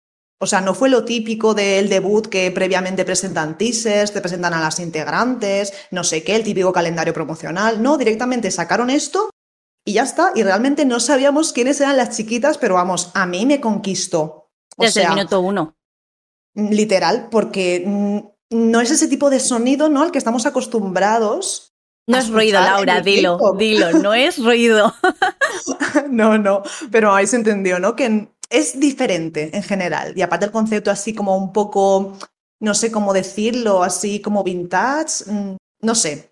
[0.43, 4.61] O sea, no fue lo típico del debut que previamente presentan teasers, te presentan a
[4.61, 7.83] las integrantes, no sé qué, el típico calendario promocional.
[7.83, 9.29] No, directamente sacaron esto
[9.85, 10.33] y ya está.
[10.35, 14.51] Y realmente no sabíamos quiénes eran las chiquitas, pero vamos, a mí me conquistó.
[14.77, 15.77] O Desde sea, el minuto uno.
[16.55, 18.19] literal, porque mm,
[18.51, 20.03] no es ese tipo de sonido, ¿no?
[20.03, 21.75] Al que estamos acostumbrados.
[22.07, 24.93] No es ruido, Laura, dilo, dilo, no es ruido.
[26.11, 27.97] No, no, pero ahí se entendió, ¿no?
[27.97, 30.13] Que es diferente en general.
[30.17, 32.17] Y aparte el concepto así como un poco,
[32.61, 36.30] no sé cómo decirlo, así como vintage, mm, no sé.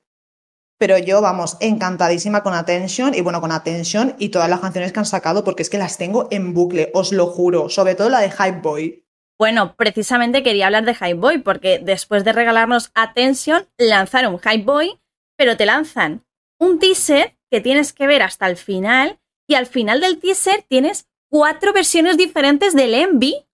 [0.78, 5.00] Pero yo, vamos, encantadísima con Attention y bueno, con Attention y todas las canciones que
[5.00, 8.20] han sacado porque es que las tengo en bucle, os lo juro, sobre todo la
[8.20, 9.04] de Hype Boy.
[9.38, 15.00] Bueno, precisamente quería hablar de Hype Boy porque después de regalarnos Attention, lanzaron Hype Boy,
[15.36, 16.24] pero te lanzan
[16.60, 19.18] un teaser que tienes que ver hasta el final
[19.48, 23.46] y al final del teaser tienes cuatro versiones diferentes del Envy.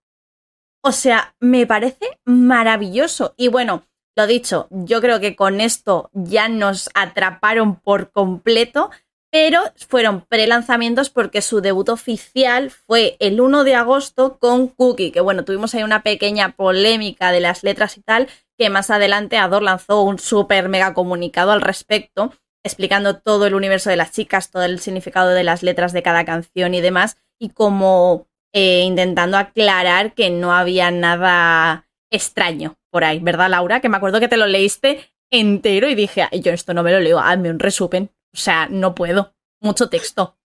[0.83, 3.33] O sea, me parece maravilloso.
[3.37, 3.83] Y bueno,
[4.15, 8.89] lo dicho, yo creo que con esto ya nos atraparon por completo,
[9.29, 15.19] pero fueron pre-lanzamientos porque su debut oficial fue el 1 de agosto con Cookie, que
[15.19, 19.63] bueno, tuvimos ahí una pequeña polémica de las letras y tal, que más adelante Ador
[19.63, 22.31] lanzó un súper mega comunicado al respecto,
[22.63, 26.23] explicando todo el universo de las chicas, todo el significado de las letras de cada
[26.23, 33.19] canción y demás, y como eh, intentando aclarar que no había nada extraño por ahí,
[33.19, 33.81] ¿verdad, Laura?
[33.81, 36.93] Que me acuerdo que te lo leíste entero y dije, "Ay, yo esto no me
[36.93, 38.09] lo leo, hazme un resumen.
[38.33, 39.33] O sea, no puedo.
[39.59, 40.37] Mucho texto.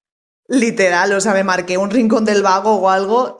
[0.48, 3.38] Literal, o sea, me marqué un rincón del vago o algo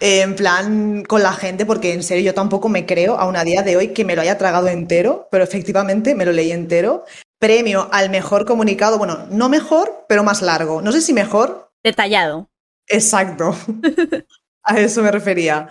[0.00, 3.62] en plan con la gente, porque en serio yo tampoco me creo aún a día
[3.62, 7.06] de hoy que me lo haya tragado entero, pero efectivamente me lo leí entero.
[7.38, 10.82] Premio al mejor comunicado, bueno, no mejor, pero más largo.
[10.82, 12.50] No sé si mejor, Detallado.
[12.86, 13.56] exacto.
[14.62, 15.70] A eso me refería.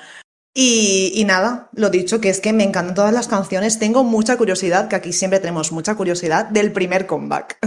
[0.53, 3.79] Y, y nada, lo dicho, que es que me encantan todas las canciones.
[3.79, 7.57] Tengo mucha curiosidad, que aquí siempre tenemos mucha curiosidad, del primer comeback.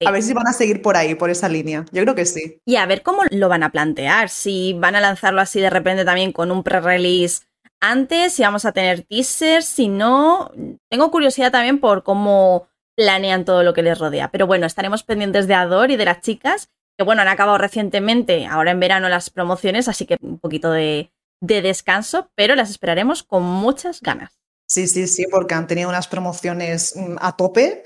[0.00, 0.08] Sí.
[0.08, 1.84] A ver si van a seguir por ahí, por esa línea.
[1.92, 2.58] Yo creo que sí.
[2.66, 4.30] Y a ver cómo lo van a plantear.
[4.30, 7.42] Si van a lanzarlo así de repente también con un pre-release
[7.80, 10.50] antes, si vamos a tener teasers, si no.
[10.90, 14.30] Tengo curiosidad también por cómo planean todo lo que les rodea.
[14.30, 18.46] Pero bueno, estaremos pendientes de Ador y de las chicas, que bueno, han acabado recientemente,
[18.46, 21.11] ahora en verano, las promociones, así que un poquito de,
[21.42, 24.38] de descanso, pero las esperaremos con muchas ganas.
[24.66, 27.82] Sí, sí, sí, porque han tenido unas promociones mm, a tope,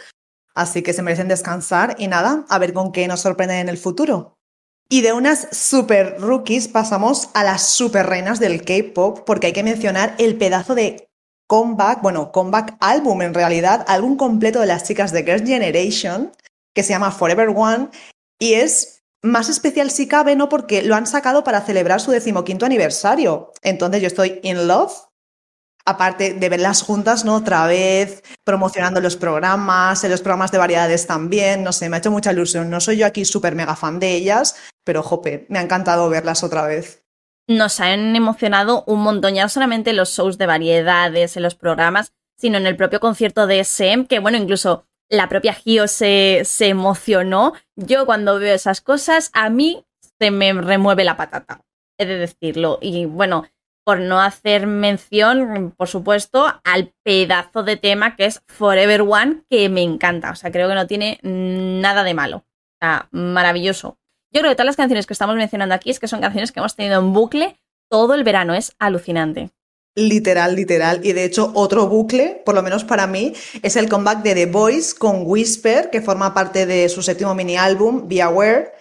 [0.55, 3.79] así que se merecen descansar y nada, a ver con qué nos sorprenden en el
[3.79, 4.35] futuro.
[4.89, 9.65] Y de unas super rookies pasamos a las super reinas del K-pop, porque hay que
[9.65, 11.09] mencionar el pedazo de
[11.49, 16.31] comeback, bueno, comeback álbum en realidad, álbum completo de las chicas de Girls' Generation,
[16.75, 17.89] que se llama Forever One,
[18.39, 18.96] y es
[19.27, 20.49] más especial si cabe, ¿no?
[20.49, 23.53] Porque lo han sacado para celebrar su decimoquinto aniversario.
[23.63, 24.93] Entonces yo estoy in love
[25.87, 27.37] aparte de verlas juntas, ¿no?
[27.37, 31.99] Otra vez, promocionando los programas, en los programas de variedades también, no sé, me ha
[32.01, 32.69] hecho mucha ilusión.
[32.69, 36.43] No soy yo aquí súper mega fan de ellas, pero jope, me ha encantado verlas
[36.43, 37.05] otra vez.
[37.49, 41.55] Nos han emocionado un montón, ya no solamente en los shows de variedades, en los
[41.55, 46.43] programas, sino en el propio concierto de SM, que bueno, incluso la propia Gio se,
[46.45, 47.55] se emocionó.
[47.77, 49.85] Yo cuando veo esas cosas, a mí
[50.19, 51.63] se me remueve la patata,
[51.99, 52.79] he de decirlo.
[52.81, 53.47] Y bueno,
[53.87, 59.69] por no hacer mención, por supuesto, al pedazo de tema que es Forever One, que
[59.69, 60.33] me encanta.
[60.33, 62.39] O sea, creo que no tiene nada de malo.
[62.39, 63.99] O sea, maravilloso.
[64.33, 66.59] Yo creo que todas las canciones que estamos mencionando aquí es que son canciones que
[66.59, 68.55] hemos tenido en bucle todo el verano.
[68.55, 69.51] Es alucinante.
[69.99, 71.01] Literal, literal.
[71.05, 73.33] Y de hecho, otro bucle, por lo menos para mí,
[73.63, 77.57] es el comeback de The Voice con Whisper, que forma parte de su séptimo mini
[77.57, 78.73] álbum, Be Aware,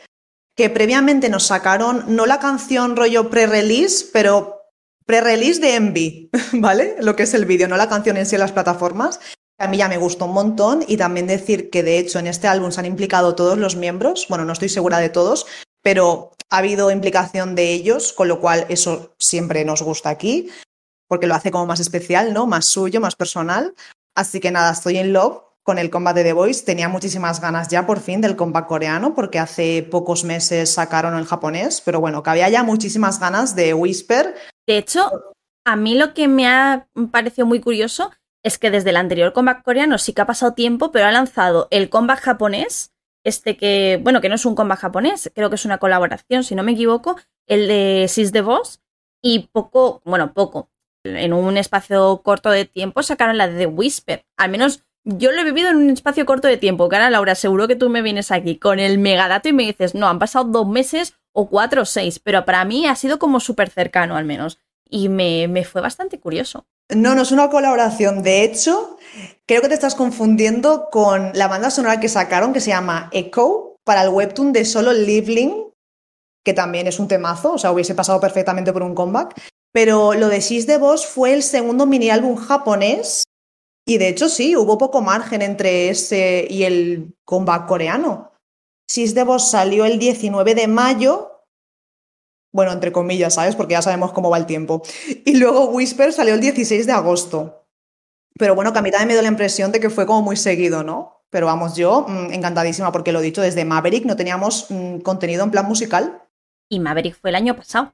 [0.58, 4.62] que previamente nos sacaron no la canción rollo pre-release, pero
[5.06, 6.98] pre-release de Envy, ¿vale?
[7.00, 9.22] Lo que es el vídeo, no la canción en sí en las plataformas.
[9.58, 12.50] A mí ya me gustó un montón y también decir que de hecho en este
[12.50, 15.46] álbum se han implicado todos los miembros, bueno, no estoy segura de todos,
[15.82, 20.50] pero ha habido implicación de ellos, con lo cual eso siempre nos gusta aquí,
[21.08, 22.48] porque lo hace como más especial, ¿no?
[22.48, 23.74] Más suyo, más personal.
[24.16, 26.66] Así que nada, estoy en love con el comeback de The Voice.
[26.66, 31.26] Tenía muchísimas ganas ya por fin del comeback coreano, porque hace pocos meses sacaron el
[31.26, 34.36] japonés, pero bueno, que había ya muchísimas ganas de Whisper.
[34.68, 35.10] De hecho,
[35.66, 38.12] a mí lo que me ha parecido muy curioso
[38.44, 41.68] es que desde el anterior comeback coreano sí que ha pasado tiempo, pero ha lanzado
[41.72, 42.92] el comeback japonés,
[43.24, 46.54] este que, bueno, que no es un comeback japonés, creo que es una colaboración, si
[46.54, 48.82] no me equivoco, el de Sis the Boss
[49.20, 50.70] y poco, bueno, poco,
[51.06, 54.26] en un espacio corto de tiempo sacaron la de The Whisper.
[54.38, 56.90] Al menos yo lo he vivido en un espacio corto de tiempo.
[56.90, 60.08] Cara, Laura, seguro que tú me vienes aquí con el megadato y me dices, no,
[60.08, 63.70] han pasado dos meses o cuatro o seis, pero para mí ha sido como súper
[63.70, 64.58] cercano al menos.
[64.90, 66.66] Y me, me fue bastante curioso.
[66.90, 68.22] No, no es una colaboración.
[68.22, 68.98] De hecho,
[69.48, 73.78] creo que te estás confundiendo con la banda sonora que sacaron que se llama Echo
[73.84, 75.66] para el webtoon de Solo Living,
[76.44, 79.36] que también es un temazo, o sea, hubiese pasado perfectamente por un comeback.
[79.76, 83.26] Pero lo de She's the Boss fue el segundo mini álbum japonés
[83.86, 88.32] y de hecho sí, hubo poco margen entre ese y el comeback coreano.
[88.90, 91.36] She's the Boss salió el 19 de mayo
[92.54, 93.54] bueno, entre comillas, ¿sabes?
[93.54, 94.82] Porque ya sabemos cómo va el tiempo.
[95.26, 97.68] Y luego Whisper salió el 16 de agosto.
[98.40, 100.38] Pero bueno, que a mí también me dio la impresión de que fue como muy
[100.38, 101.26] seguido, ¿no?
[101.30, 105.52] Pero vamos, yo mmm, encantadísima porque lo dicho, desde Maverick no teníamos mmm, contenido en
[105.52, 106.24] plan musical.
[106.70, 107.94] Y Maverick fue el año pasado.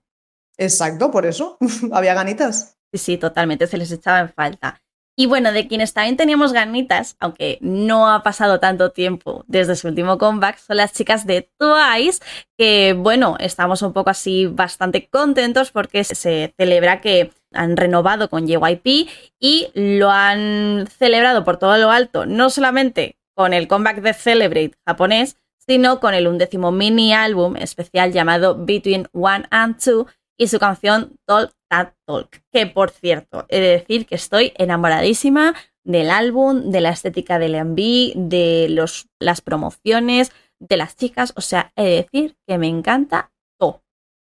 [0.62, 1.58] Exacto, por eso.
[1.92, 2.78] Había ganitas.
[2.94, 4.80] Sí, sí, totalmente, se les echaba en falta.
[5.18, 9.88] Y bueno, de quienes también teníamos ganitas, aunque no ha pasado tanto tiempo desde su
[9.88, 12.20] último comeback, son las chicas de Twice,
[12.58, 18.48] que bueno, estamos un poco así bastante contentos porque se celebra que han renovado con
[18.48, 19.10] JYP
[19.40, 24.78] y lo han celebrado por todo lo alto, no solamente con el comeback de Celebrate
[24.86, 30.08] japonés, sino con el undécimo mini álbum especial llamado Between One and Two
[30.42, 35.54] y su canción Talk That Talk, que por cierto, he de decir que estoy enamoradísima
[35.84, 41.42] del álbum, de la estética del MV, de los, las promociones, de las chicas, o
[41.42, 43.84] sea, he de decir que me encanta todo,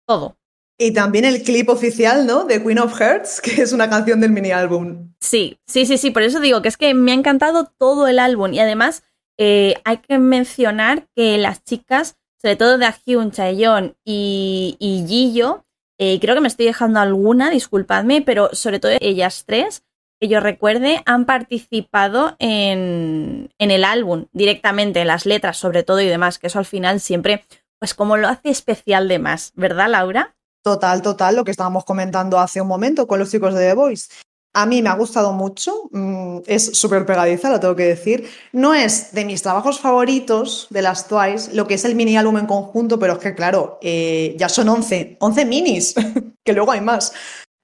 [0.05, 0.35] todo.
[0.77, 2.43] Y también el clip oficial, ¿no?
[2.43, 5.13] De Queen of Hearts, que es una canción del mini álbum.
[5.21, 8.19] Sí, sí, sí, sí, por eso digo que es que me ha encantado todo el
[8.19, 9.03] álbum y además
[9.39, 15.63] eh, hay que mencionar que las chicas, sobre todo de Hyun, Chaeyeon y, y Jillo,
[15.97, 19.83] eh, creo que me estoy dejando alguna, disculpadme, pero sobre todo ellas tres,
[20.19, 26.01] que yo recuerde, han participado en, en el álbum directamente, en las letras sobre todo
[26.01, 27.45] y demás, que eso al final siempre,
[27.79, 30.35] pues como lo hace especial de más, ¿verdad, Laura?
[30.63, 34.09] Total, total, lo que estábamos comentando hace un momento con los chicos de The Voice.
[34.55, 38.29] A mí me ha gustado mucho, mm, es súper pegadiza, lo tengo que decir.
[38.51, 42.37] No es de mis trabajos favoritos de las Twice, lo que es el mini álbum
[42.37, 45.95] en conjunto, pero es que claro, eh, ya son 11, 11 minis,
[46.45, 47.13] que luego hay más.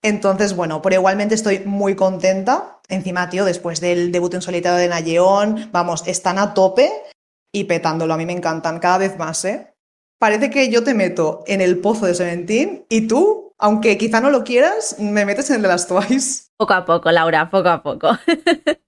[0.02, 2.80] Entonces, bueno, pero igualmente estoy muy contenta.
[2.88, 6.92] Encima, tío, después del debut en solitario de Nayeon, vamos, están a tope
[7.54, 8.14] y petándolo.
[8.14, 9.74] A mí me encantan cada vez más, ¿eh?
[10.20, 14.32] Parece que yo te meto en el pozo de Seventeen y tú, aunque quizá no
[14.32, 16.49] lo quieras, me metes en el de las Twice.
[16.60, 18.10] Poco a poco, Laura, poco a poco.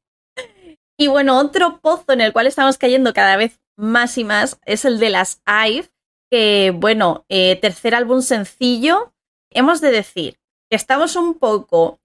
[0.99, 4.83] y bueno, otro pozo en el cual estamos cayendo cada vez más y más es
[4.83, 5.89] el de las IVE,
[6.29, 9.13] que bueno, eh, tercer álbum sencillo.
[9.49, 10.37] Hemos de decir
[10.69, 12.01] que estamos un poco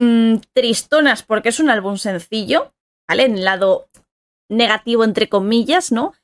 [0.00, 2.72] mmm, tristonas porque es un álbum sencillo,
[3.06, 3.24] ¿vale?
[3.24, 3.90] En el lado
[4.48, 6.14] negativo, entre comillas, ¿no?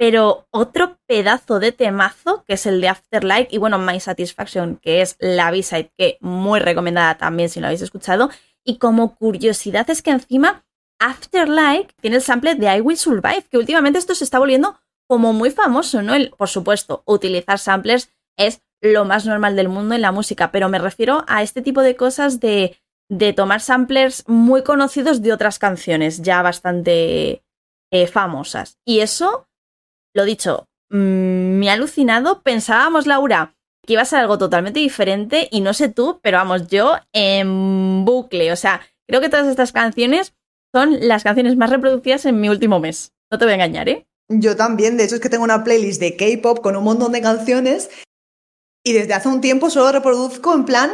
[0.00, 5.02] Pero otro pedazo de temazo, que es el de Afterlife, y bueno, My Satisfaction, que
[5.02, 8.30] es la B-side, que muy recomendada también si lo habéis escuchado.
[8.64, 10.64] Y como curiosidad es que encima
[10.98, 15.34] Afterlife tiene el sample de I Will Survive, que últimamente esto se está volviendo como
[15.34, 16.14] muy famoso, ¿no?
[16.14, 20.70] El, por supuesto, utilizar samplers es lo más normal del mundo en la música, pero
[20.70, 22.78] me refiero a este tipo de cosas de,
[23.10, 27.44] de tomar samplers muy conocidos de otras canciones ya bastante
[27.90, 28.78] eh, famosas.
[28.86, 29.46] Y eso
[30.14, 32.42] lo dicho, mmm, me ha alucinado.
[32.42, 33.54] Pensábamos, Laura,
[33.86, 38.04] que iba a ser algo totalmente diferente y no sé tú, pero vamos, yo en
[38.04, 38.52] bucle.
[38.52, 40.34] O sea, creo que todas estas canciones
[40.74, 43.12] son las canciones más reproducidas en mi último mes.
[43.30, 44.06] No te voy a engañar, ¿eh?
[44.28, 47.20] Yo también, de hecho es que tengo una playlist de K-pop con un montón de
[47.20, 47.90] canciones
[48.84, 50.90] y desde hace un tiempo solo reproduzco en plan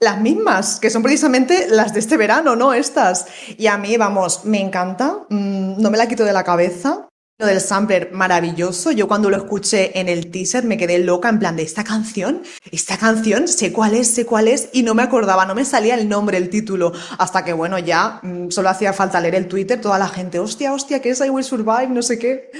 [0.00, 2.74] las mismas, que son precisamente las de este verano, ¿no?
[2.74, 3.26] Estas.
[3.56, 7.08] Y a mí, vamos, me encanta, mmm, no me la quito de la cabeza.
[7.38, 8.92] Lo del sampler, maravilloso.
[8.92, 12.42] Yo cuando lo escuché en el teaser me quedé loca en plan de esta canción,
[12.70, 15.96] esta canción, sé cuál es, sé cuál es, y no me acordaba, no me salía
[15.96, 19.78] el nombre, el título, hasta que bueno, ya mmm, solo hacía falta leer el Twitter,
[19.78, 21.88] toda la gente, hostia, hostia, ¿qué es I Will Survive?
[21.88, 22.52] No sé qué.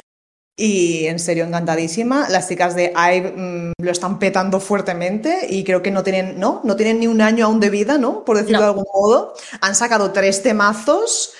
[0.59, 2.29] Y en serio, encantadísima.
[2.29, 6.61] Las chicas de IVE mmm, lo están petando fuertemente y creo que no tienen, ¿no?
[6.64, 8.27] No tienen ni un año aún de vida, ¿no?
[8.27, 8.64] Por decirlo No.
[8.64, 9.35] de algún modo.
[9.62, 11.33] Han sacado tres temazos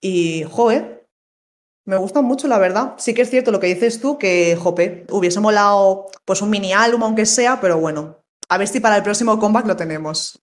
[0.00, 1.03] y, joder,
[1.84, 2.94] me gustan mucho, la verdad.
[2.98, 6.72] Sí que es cierto lo que dices tú, que, jope, hubiese molado pues un mini
[6.72, 8.18] álbum, aunque sea, pero bueno,
[8.48, 10.40] a ver si para el próximo comeback lo tenemos.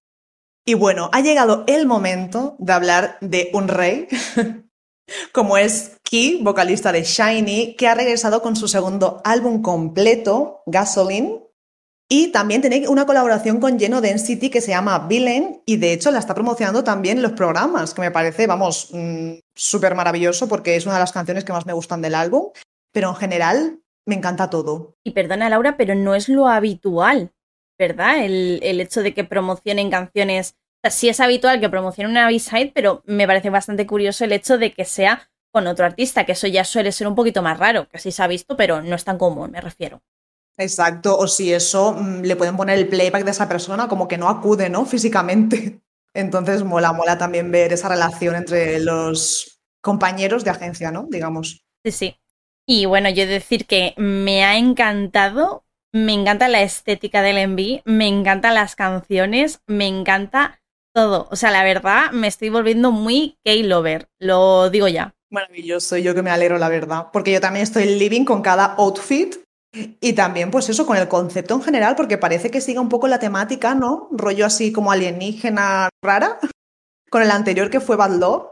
[0.65, 4.07] Y bueno, ha llegado el momento de hablar de un rey,
[5.33, 11.41] como es Key, vocalista de Shiny, que ha regresado con su segundo álbum completo, Gasoline.
[12.07, 16.11] Y también tiene una colaboración con Geno Density que se llama Villain y de hecho
[16.11, 20.75] la está promocionando también en los programas, que me parece, vamos, mm, súper maravilloso porque
[20.75, 22.49] es una de las canciones que más me gustan del álbum,
[22.91, 24.95] pero en general me encanta todo.
[25.03, 27.31] Y perdona Laura, pero no es lo habitual,
[27.77, 28.25] ¿verdad?
[28.25, 30.55] El, el hecho de que promocionen canciones.
[30.83, 34.31] O sea, sí es habitual que promocionen una B-side, pero me parece bastante curioso el
[34.31, 37.59] hecho de que sea con otro artista, que eso ya suele ser un poquito más
[37.59, 40.01] raro, que sí se ha visto, pero no es tan común, me refiero.
[40.57, 44.17] Exacto, o si eso mm, le pueden poner el playback de esa persona como que
[44.17, 44.85] no acude, ¿no?
[44.87, 45.81] Físicamente.
[46.13, 49.50] Entonces mola, mola también ver esa relación entre los
[49.81, 51.07] compañeros de agencia, ¿no?
[51.09, 51.63] Digamos.
[51.83, 52.15] Sí, sí.
[52.67, 57.49] Y bueno, yo he de decir que me ha encantado, me encanta la estética del
[57.49, 60.61] MV, me encantan las canciones, me encanta
[60.93, 61.27] todo.
[61.31, 65.15] O sea, la verdad, me estoy volviendo muy K-Lover, lo digo ya.
[65.31, 69.37] Maravilloso, yo que me alegro, la verdad, porque yo también estoy living con cada outfit
[69.73, 73.07] y también, pues eso, con el concepto en general, porque parece que siga un poco
[73.07, 74.09] la temática, ¿no?
[74.11, 76.39] Rollo así como alienígena rara,
[77.09, 78.47] con el anterior que fue Bad Love.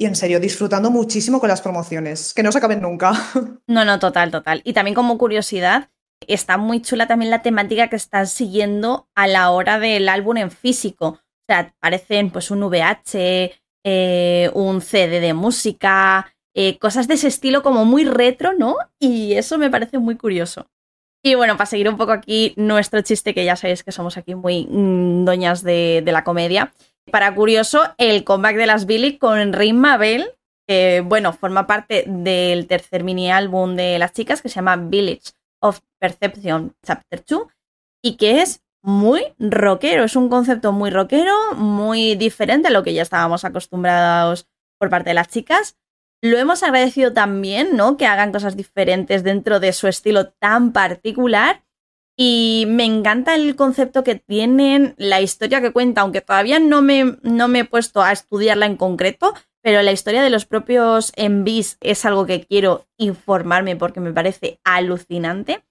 [0.00, 3.12] Y en serio, disfrutando muchísimo con las promociones, que no se acaben nunca.
[3.66, 4.62] No, no, total, total.
[4.64, 5.90] Y también como curiosidad,
[6.26, 10.50] está muy chula también la temática que están siguiendo a la hora del álbum en
[10.50, 11.06] físico.
[11.06, 13.52] O sea, parecen pues un VH,
[13.84, 18.76] eh, un CD de música, eh, cosas de ese estilo como muy retro, ¿no?
[18.98, 20.70] Y eso me parece muy curioso.
[21.22, 24.34] Y bueno, para seguir un poco aquí nuestro chiste, que ya sabéis que somos aquí
[24.34, 26.72] muy mm, doñas de, de la comedia.
[27.10, 30.32] Para curioso, el comeback de las Billy con Rin Mabel,
[30.66, 35.32] que bueno, forma parte del tercer mini álbum de las chicas que se llama Village
[35.60, 37.42] of Perception Chapter 2
[38.02, 42.94] y que es muy rockero, es un concepto muy rockero, muy diferente a lo que
[42.94, 44.46] ya estábamos acostumbrados
[44.78, 45.76] por parte de las chicas.
[46.22, 47.96] Lo hemos agradecido también, ¿no?
[47.96, 51.64] Que hagan cosas diferentes dentro de su estilo tan particular.
[52.22, 57.16] Y me encanta el concepto que tienen, la historia que cuenta, aunque todavía no me,
[57.22, 61.78] no me he puesto a estudiarla en concreto, pero la historia de los propios envis
[61.80, 65.64] es algo que quiero informarme porque me parece alucinante.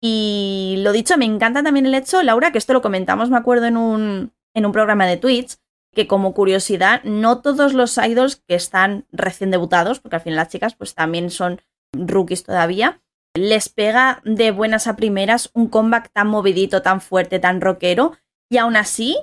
[0.00, 3.66] Y lo dicho, me encanta también el hecho, Laura, que esto lo comentamos, me acuerdo,
[3.66, 5.58] en un, en un programa de Twitch,
[5.92, 10.48] que como curiosidad, no todos los idols que están recién debutados, porque al final las
[10.48, 11.60] chicas pues también son
[11.92, 13.02] rookies todavía,
[13.36, 18.12] les pega de buenas a primeras un comeback tan movidito, tan fuerte, tan rockero,
[18.50, 19.16] y aún así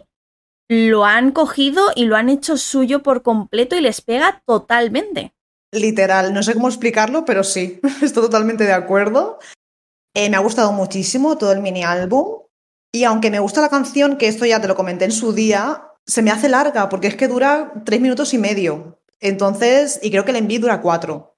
[0.70, 5.34] lo han cogido y lo han hecho suyo por completo y les pega totalmente.
[5.72, 9.40] Literal, no sé cómo explicarlo, pero sí, estoy totalmente de acuerdo.
[10.16, 12.44] Eh, me ha gustado muchísimo todo el mini álbum.
[12.92, 15.88] Y aunque me gusta la canción, que esto ya te lo comenté en su día,
[16.06, 19.00] se me hace larga porque es que dura tres minutos y medio.
[19.20, 21.38] Entonces, y creo que el envío dura cuatro.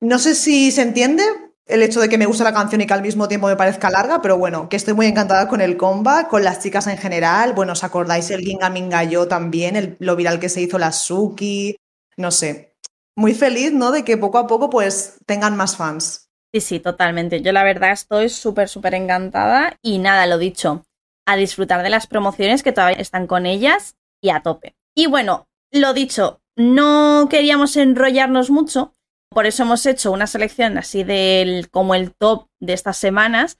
[0.00, 1.24] No sé si se entiende
[1.66, 3.90] el hecho de que me gusta la canción y que al mismo tiempo me parezca
[3.90, 7.54] larga, pero bueno, que estoy muy encantada con el comeback, con las chicas en general.
[7.54, 10.92] Bueno, ¿os acordáis el Ginga Minga Yo también, el, lo viral que se hizo la
[10.92, 11.76] Suki?
[12.16, 12.76] No sé.
[13.16, 13.92] Muy feliz, ¿no?
[13.92, 16.28] De que poco a poco pues tengan más fans.
[16.52, 17.42] Sí, sí, totalmente.
[17.42, 20.84] Yo la verdad estoy súper, súper encantada y nada, lo dicho
[21.26, 24.74] a disfrutar de las promociones que todavía están con ellas y a tope.
[24.94, 28.93] Y bueno, lo dicho, no queríamos enrollarnos mucho,
[29.34, 33.58] por eso hemos hecho una selección así del como el top de estas semanas,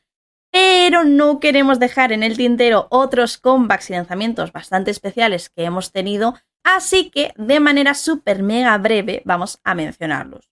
[0.50, 5.90] pero no queremos dejar en el tintero otros comebacks y lanzamientos bastante especiales que hemos
[5.90, 10.48] tenido, así que de manera súper mega breve vamos a mencionarlos.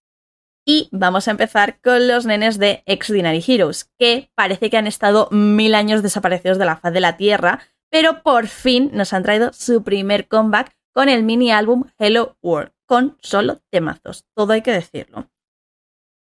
[0.66, 5.28] Y vamos a empezar con los nenes de Extraordinary Heroes, que parece que han estado
[5.30, 7.60] mil años desaparecidos de la faz de la Tierra,
[7.90, 12.72] pero por fin nos han traído su primer comeback con el mini álbum Hello World,
[12.86, 15.28] con solo temazos, todo hay que decirlo.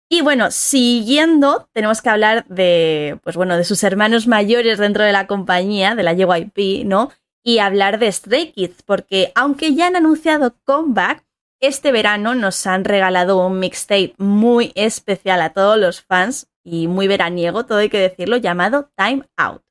[0.09, 5.13] Y bueno, siguiendo, tenemos que hablar de, pues bueno, de sus hermanos mayores dentro de
[5.13, 7.11] la compañía, de la JYP, ¿no?
[7.43, 11.25] Y hablar de Stray Kids, porque aunque ya han anunciado comeback,
[11.61, 17.07] este verano nos han regalado un mixtape muy especial a todos los fans y muy
[17.07, 19.63] veraniego, todo hay que decirlo, llamado Time Out.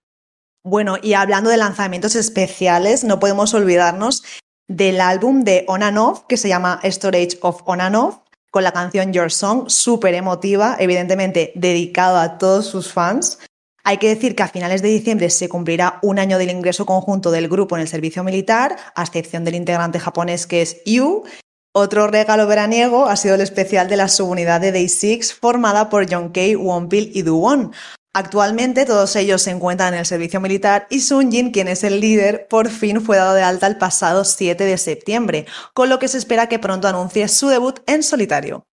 [0.65, 4.23] Bueno, y hablando de lanzamientos especiales, no podemos olvidarnos
[4.71, 8.19] del álbum de On and Off, que se llama Storage of On and Off,
[8.51, 13.39] con la canción Your Song, súper emotiva, evidentemente dedicado a todos sus fans.
[13.83, 17.31] Hay que decir que a finales de diciembre se cumplirá un año del ingreso conjunto
[17.31, 21.25] del grupo en el servicio militar, a excepción del integrante japonés que es Yu,
[21.73, 26.13] otro regalo veraniego ha sido el especial de la subunidad de Day 6 formada por
[26.13, 27.73] John Kay, Wonpil y Duwon.
[28.13, 32.49] Actualmente todos ellos se encuentran en el servicio militar y Sunjin, quien es el líder,
[32.49, 36.19] por fin fue dado de alta el pasado 7 de septiembre, con lo que se
[36.19, 38.67] espera que pronto anuncie su debut en solitario.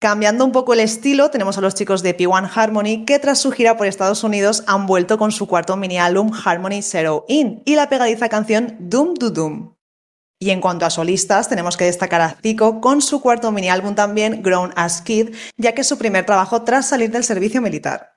[0.00, 3.50] Cambiando un poco el estilo, tenemos a los chicos de P1 Harmony que tras su
[3.50, 7.74] gira por Estados Unidos han vuelto con su cuarto mini álbum Harmony Zero In y
[7.74, 9.74] la pegadiza canción Doom Do Doom.
[10.38, 13.96] Y en cuanto a solistas, tenemos que destacar a Zico con su cuarto mini álbum
[13.96, 18.13] también Grown As Kid, ya que es su primer trabajo tras salir del servicio militar.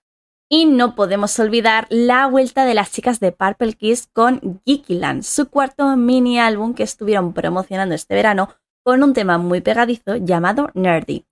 [0.50, 5.50] Y no podemos olvidar la vuelta de las chicas de Purple Kiss con Geekyland, su
[5.50, 8.50] cuarto mini álbum que estuvieron promocionando este verano
[8.86, 11.26] con un tema muy pegadizo llamado Nerdy.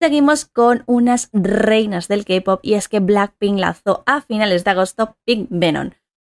[0.00, 5.16] Seguimos con unas reinas del K-pop y es que Blackpink lanzó a finales de agosto
[5.24, 5.90] Pink Venom,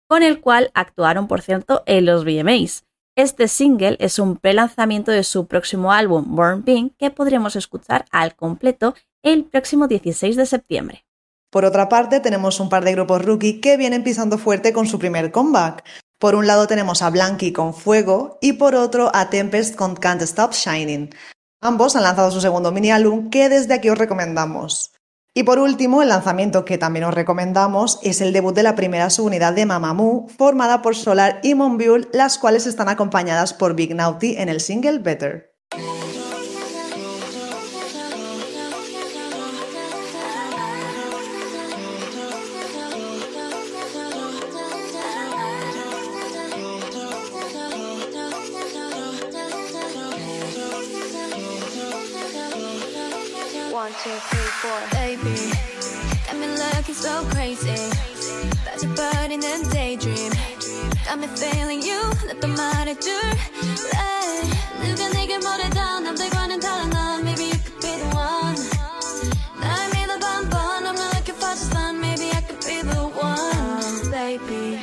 [0.09, 2.85] con el cual actuaron, por cierto, en los VMAs.
[3.15, 8.35] Este single es un pre-lanzamiento de su próximo álbum Born Pink que podremos escuchar al
[8.35, 11.06] completo el próximo 16 de septiembre.
[11.49, 14.99] Por otra parte, tenemos un par de grupos rookie que vienen pisando fuerte con su
[14.99, 15.83] primer comeback.
[16.19, 20.21] Por un lado tenemos a Blanky con Fuego y por otro a Tempest con Can't
[20.23, 21.09] Stop Shining.
[21.61, 24.91] Ambos han lanzado su segundo mini álbum que desde aquí os recomendamos.
[25.33, 29.11] Y por último, el lanzamiento que también os recomendamos es el debut de la primera
[29.11, 34.35] subunidad de Mamamoo, formada por Solar y Monbiul, las cuales están acompañadas por Big Naughty
[34.37, 35.53] en el single Better.
[61.36, 62.00] Got me feeling you.
[62.26, 63.36] 나또 말해줄래?
[64.80, 67.20] 누가 내게 뭐래도 남들과는 다른 넌.
[67.20, 68.56] Maybe you could be the one.
[69.60, 70.86] 날 믿어 반번.
[70.86, 72.00] I'm not looking for just fun.
[72.00, 74.10] Maybe I could be the one.
[74.10, 74.80] Baby,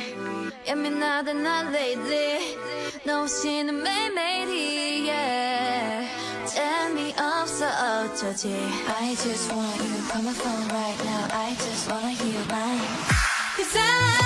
[0.68, 2.56] 예민하다 나 lately.
[3.04, 6.06] 너 없이는 매일매일이 yeah.
[6.46, 8.54] 재미없어 어쩌지
[8.86, 12.86] I just want you call my phone right now I just wanna hear your line
[13.56, 14.23] Cause I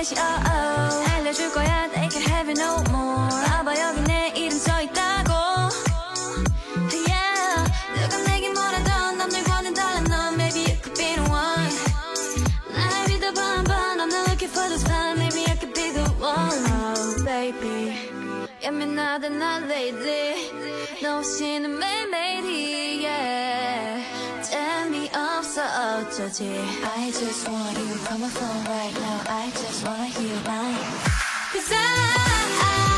[0.00, 4.58] 3시 oh oh 알려줄 거야 they can have it no more 봐봐 여기 내 이름
[4.58, 5.32] 써있다고
[7.06, 7.64] yeah
[7.94, 11.68] 누가 내게 뭐라던 남들과는 다른 넌 maybe you could be the one
[12.72, 16.64] 날 믿어봐 한번 I'm not looking for this fun maybe I could be the one
[16.72, 17.92] oh baby
[18.62, 20.52] 예민하다 나 lately
[21.02, 22.19] 너 없이는 매일매일
[26.21, 27.83] intensity I just want you.
[28.11, 29.21] On my phone right now.
[29.27, 30.75] I just wanna hear mine
[31.51, 32.90] Cause I, I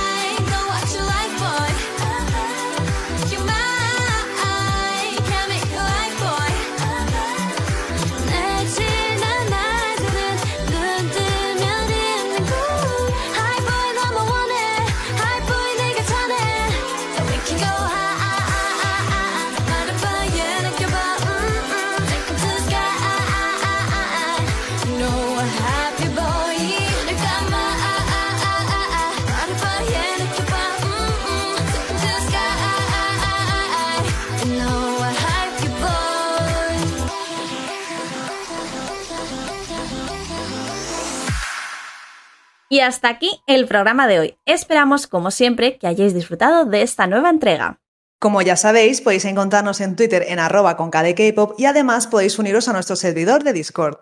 [42.70, 44.38] Y hasta aquí el programa de hoy.
[44.46, 47.80] Esperamos, como siempre, que hayáis disfrutado de esta nueva entrega.
[48.20, 52.68] Como ya sabéis, podéis encontrarnos en Twitter en arroba con KDKpop y además podéis uniros
[52.70, 53.98] a nuestro servidor de Discord.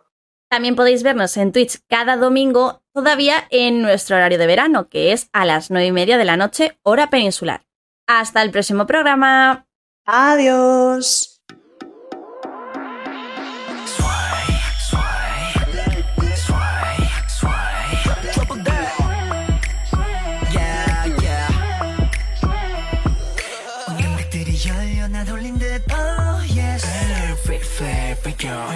[0.48, 5.30] También podéis vernos en Twitch cada domingo, todavía en nuestro horario de verano, que es
[5.32, 7.66] a las 9 y media de la noche, hora peninsular.
[8.06, 9.66] Hasta el próximo programa.
[10.06, 11.31] Adiós.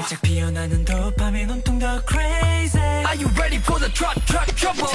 [0.05, 4.85] 활짝 피어나는 도파민 온통 더 crazy Are you ready for the truck, truck, trouble?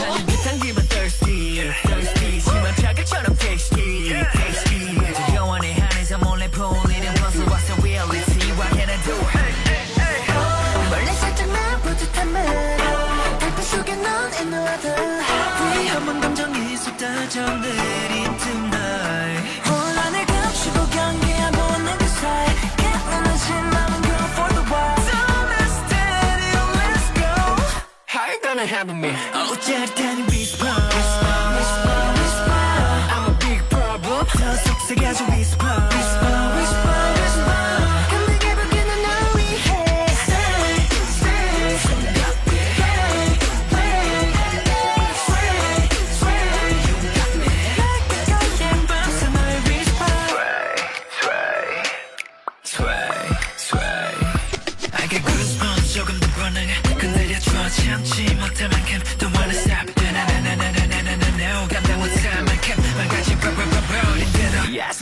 [28.61, 30.10] gonna happen me?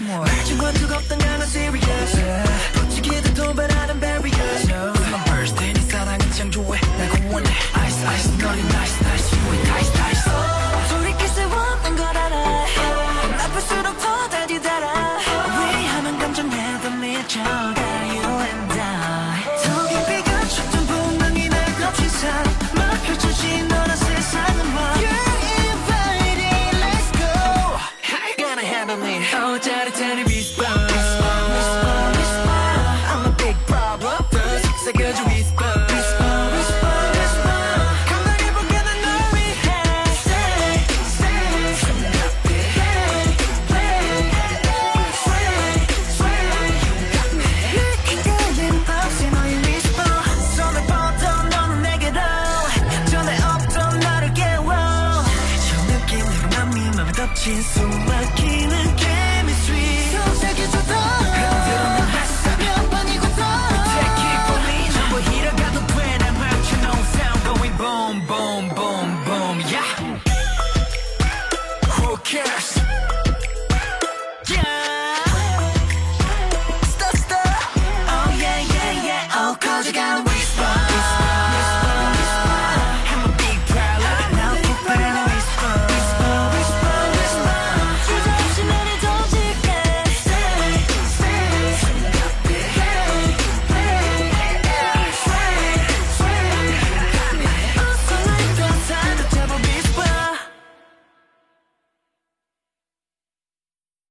[0.09, 0.25] more.
[0.47, 2.13] 죽어 뜨겁던 kind of serious.
[2.73, 4.67] 부치기도 도발하는 barriers.
[4.69, 4.93] No.
[5.13, 6.81] My birthday 네 사랑은 창조해
[8.69, 8.88] 날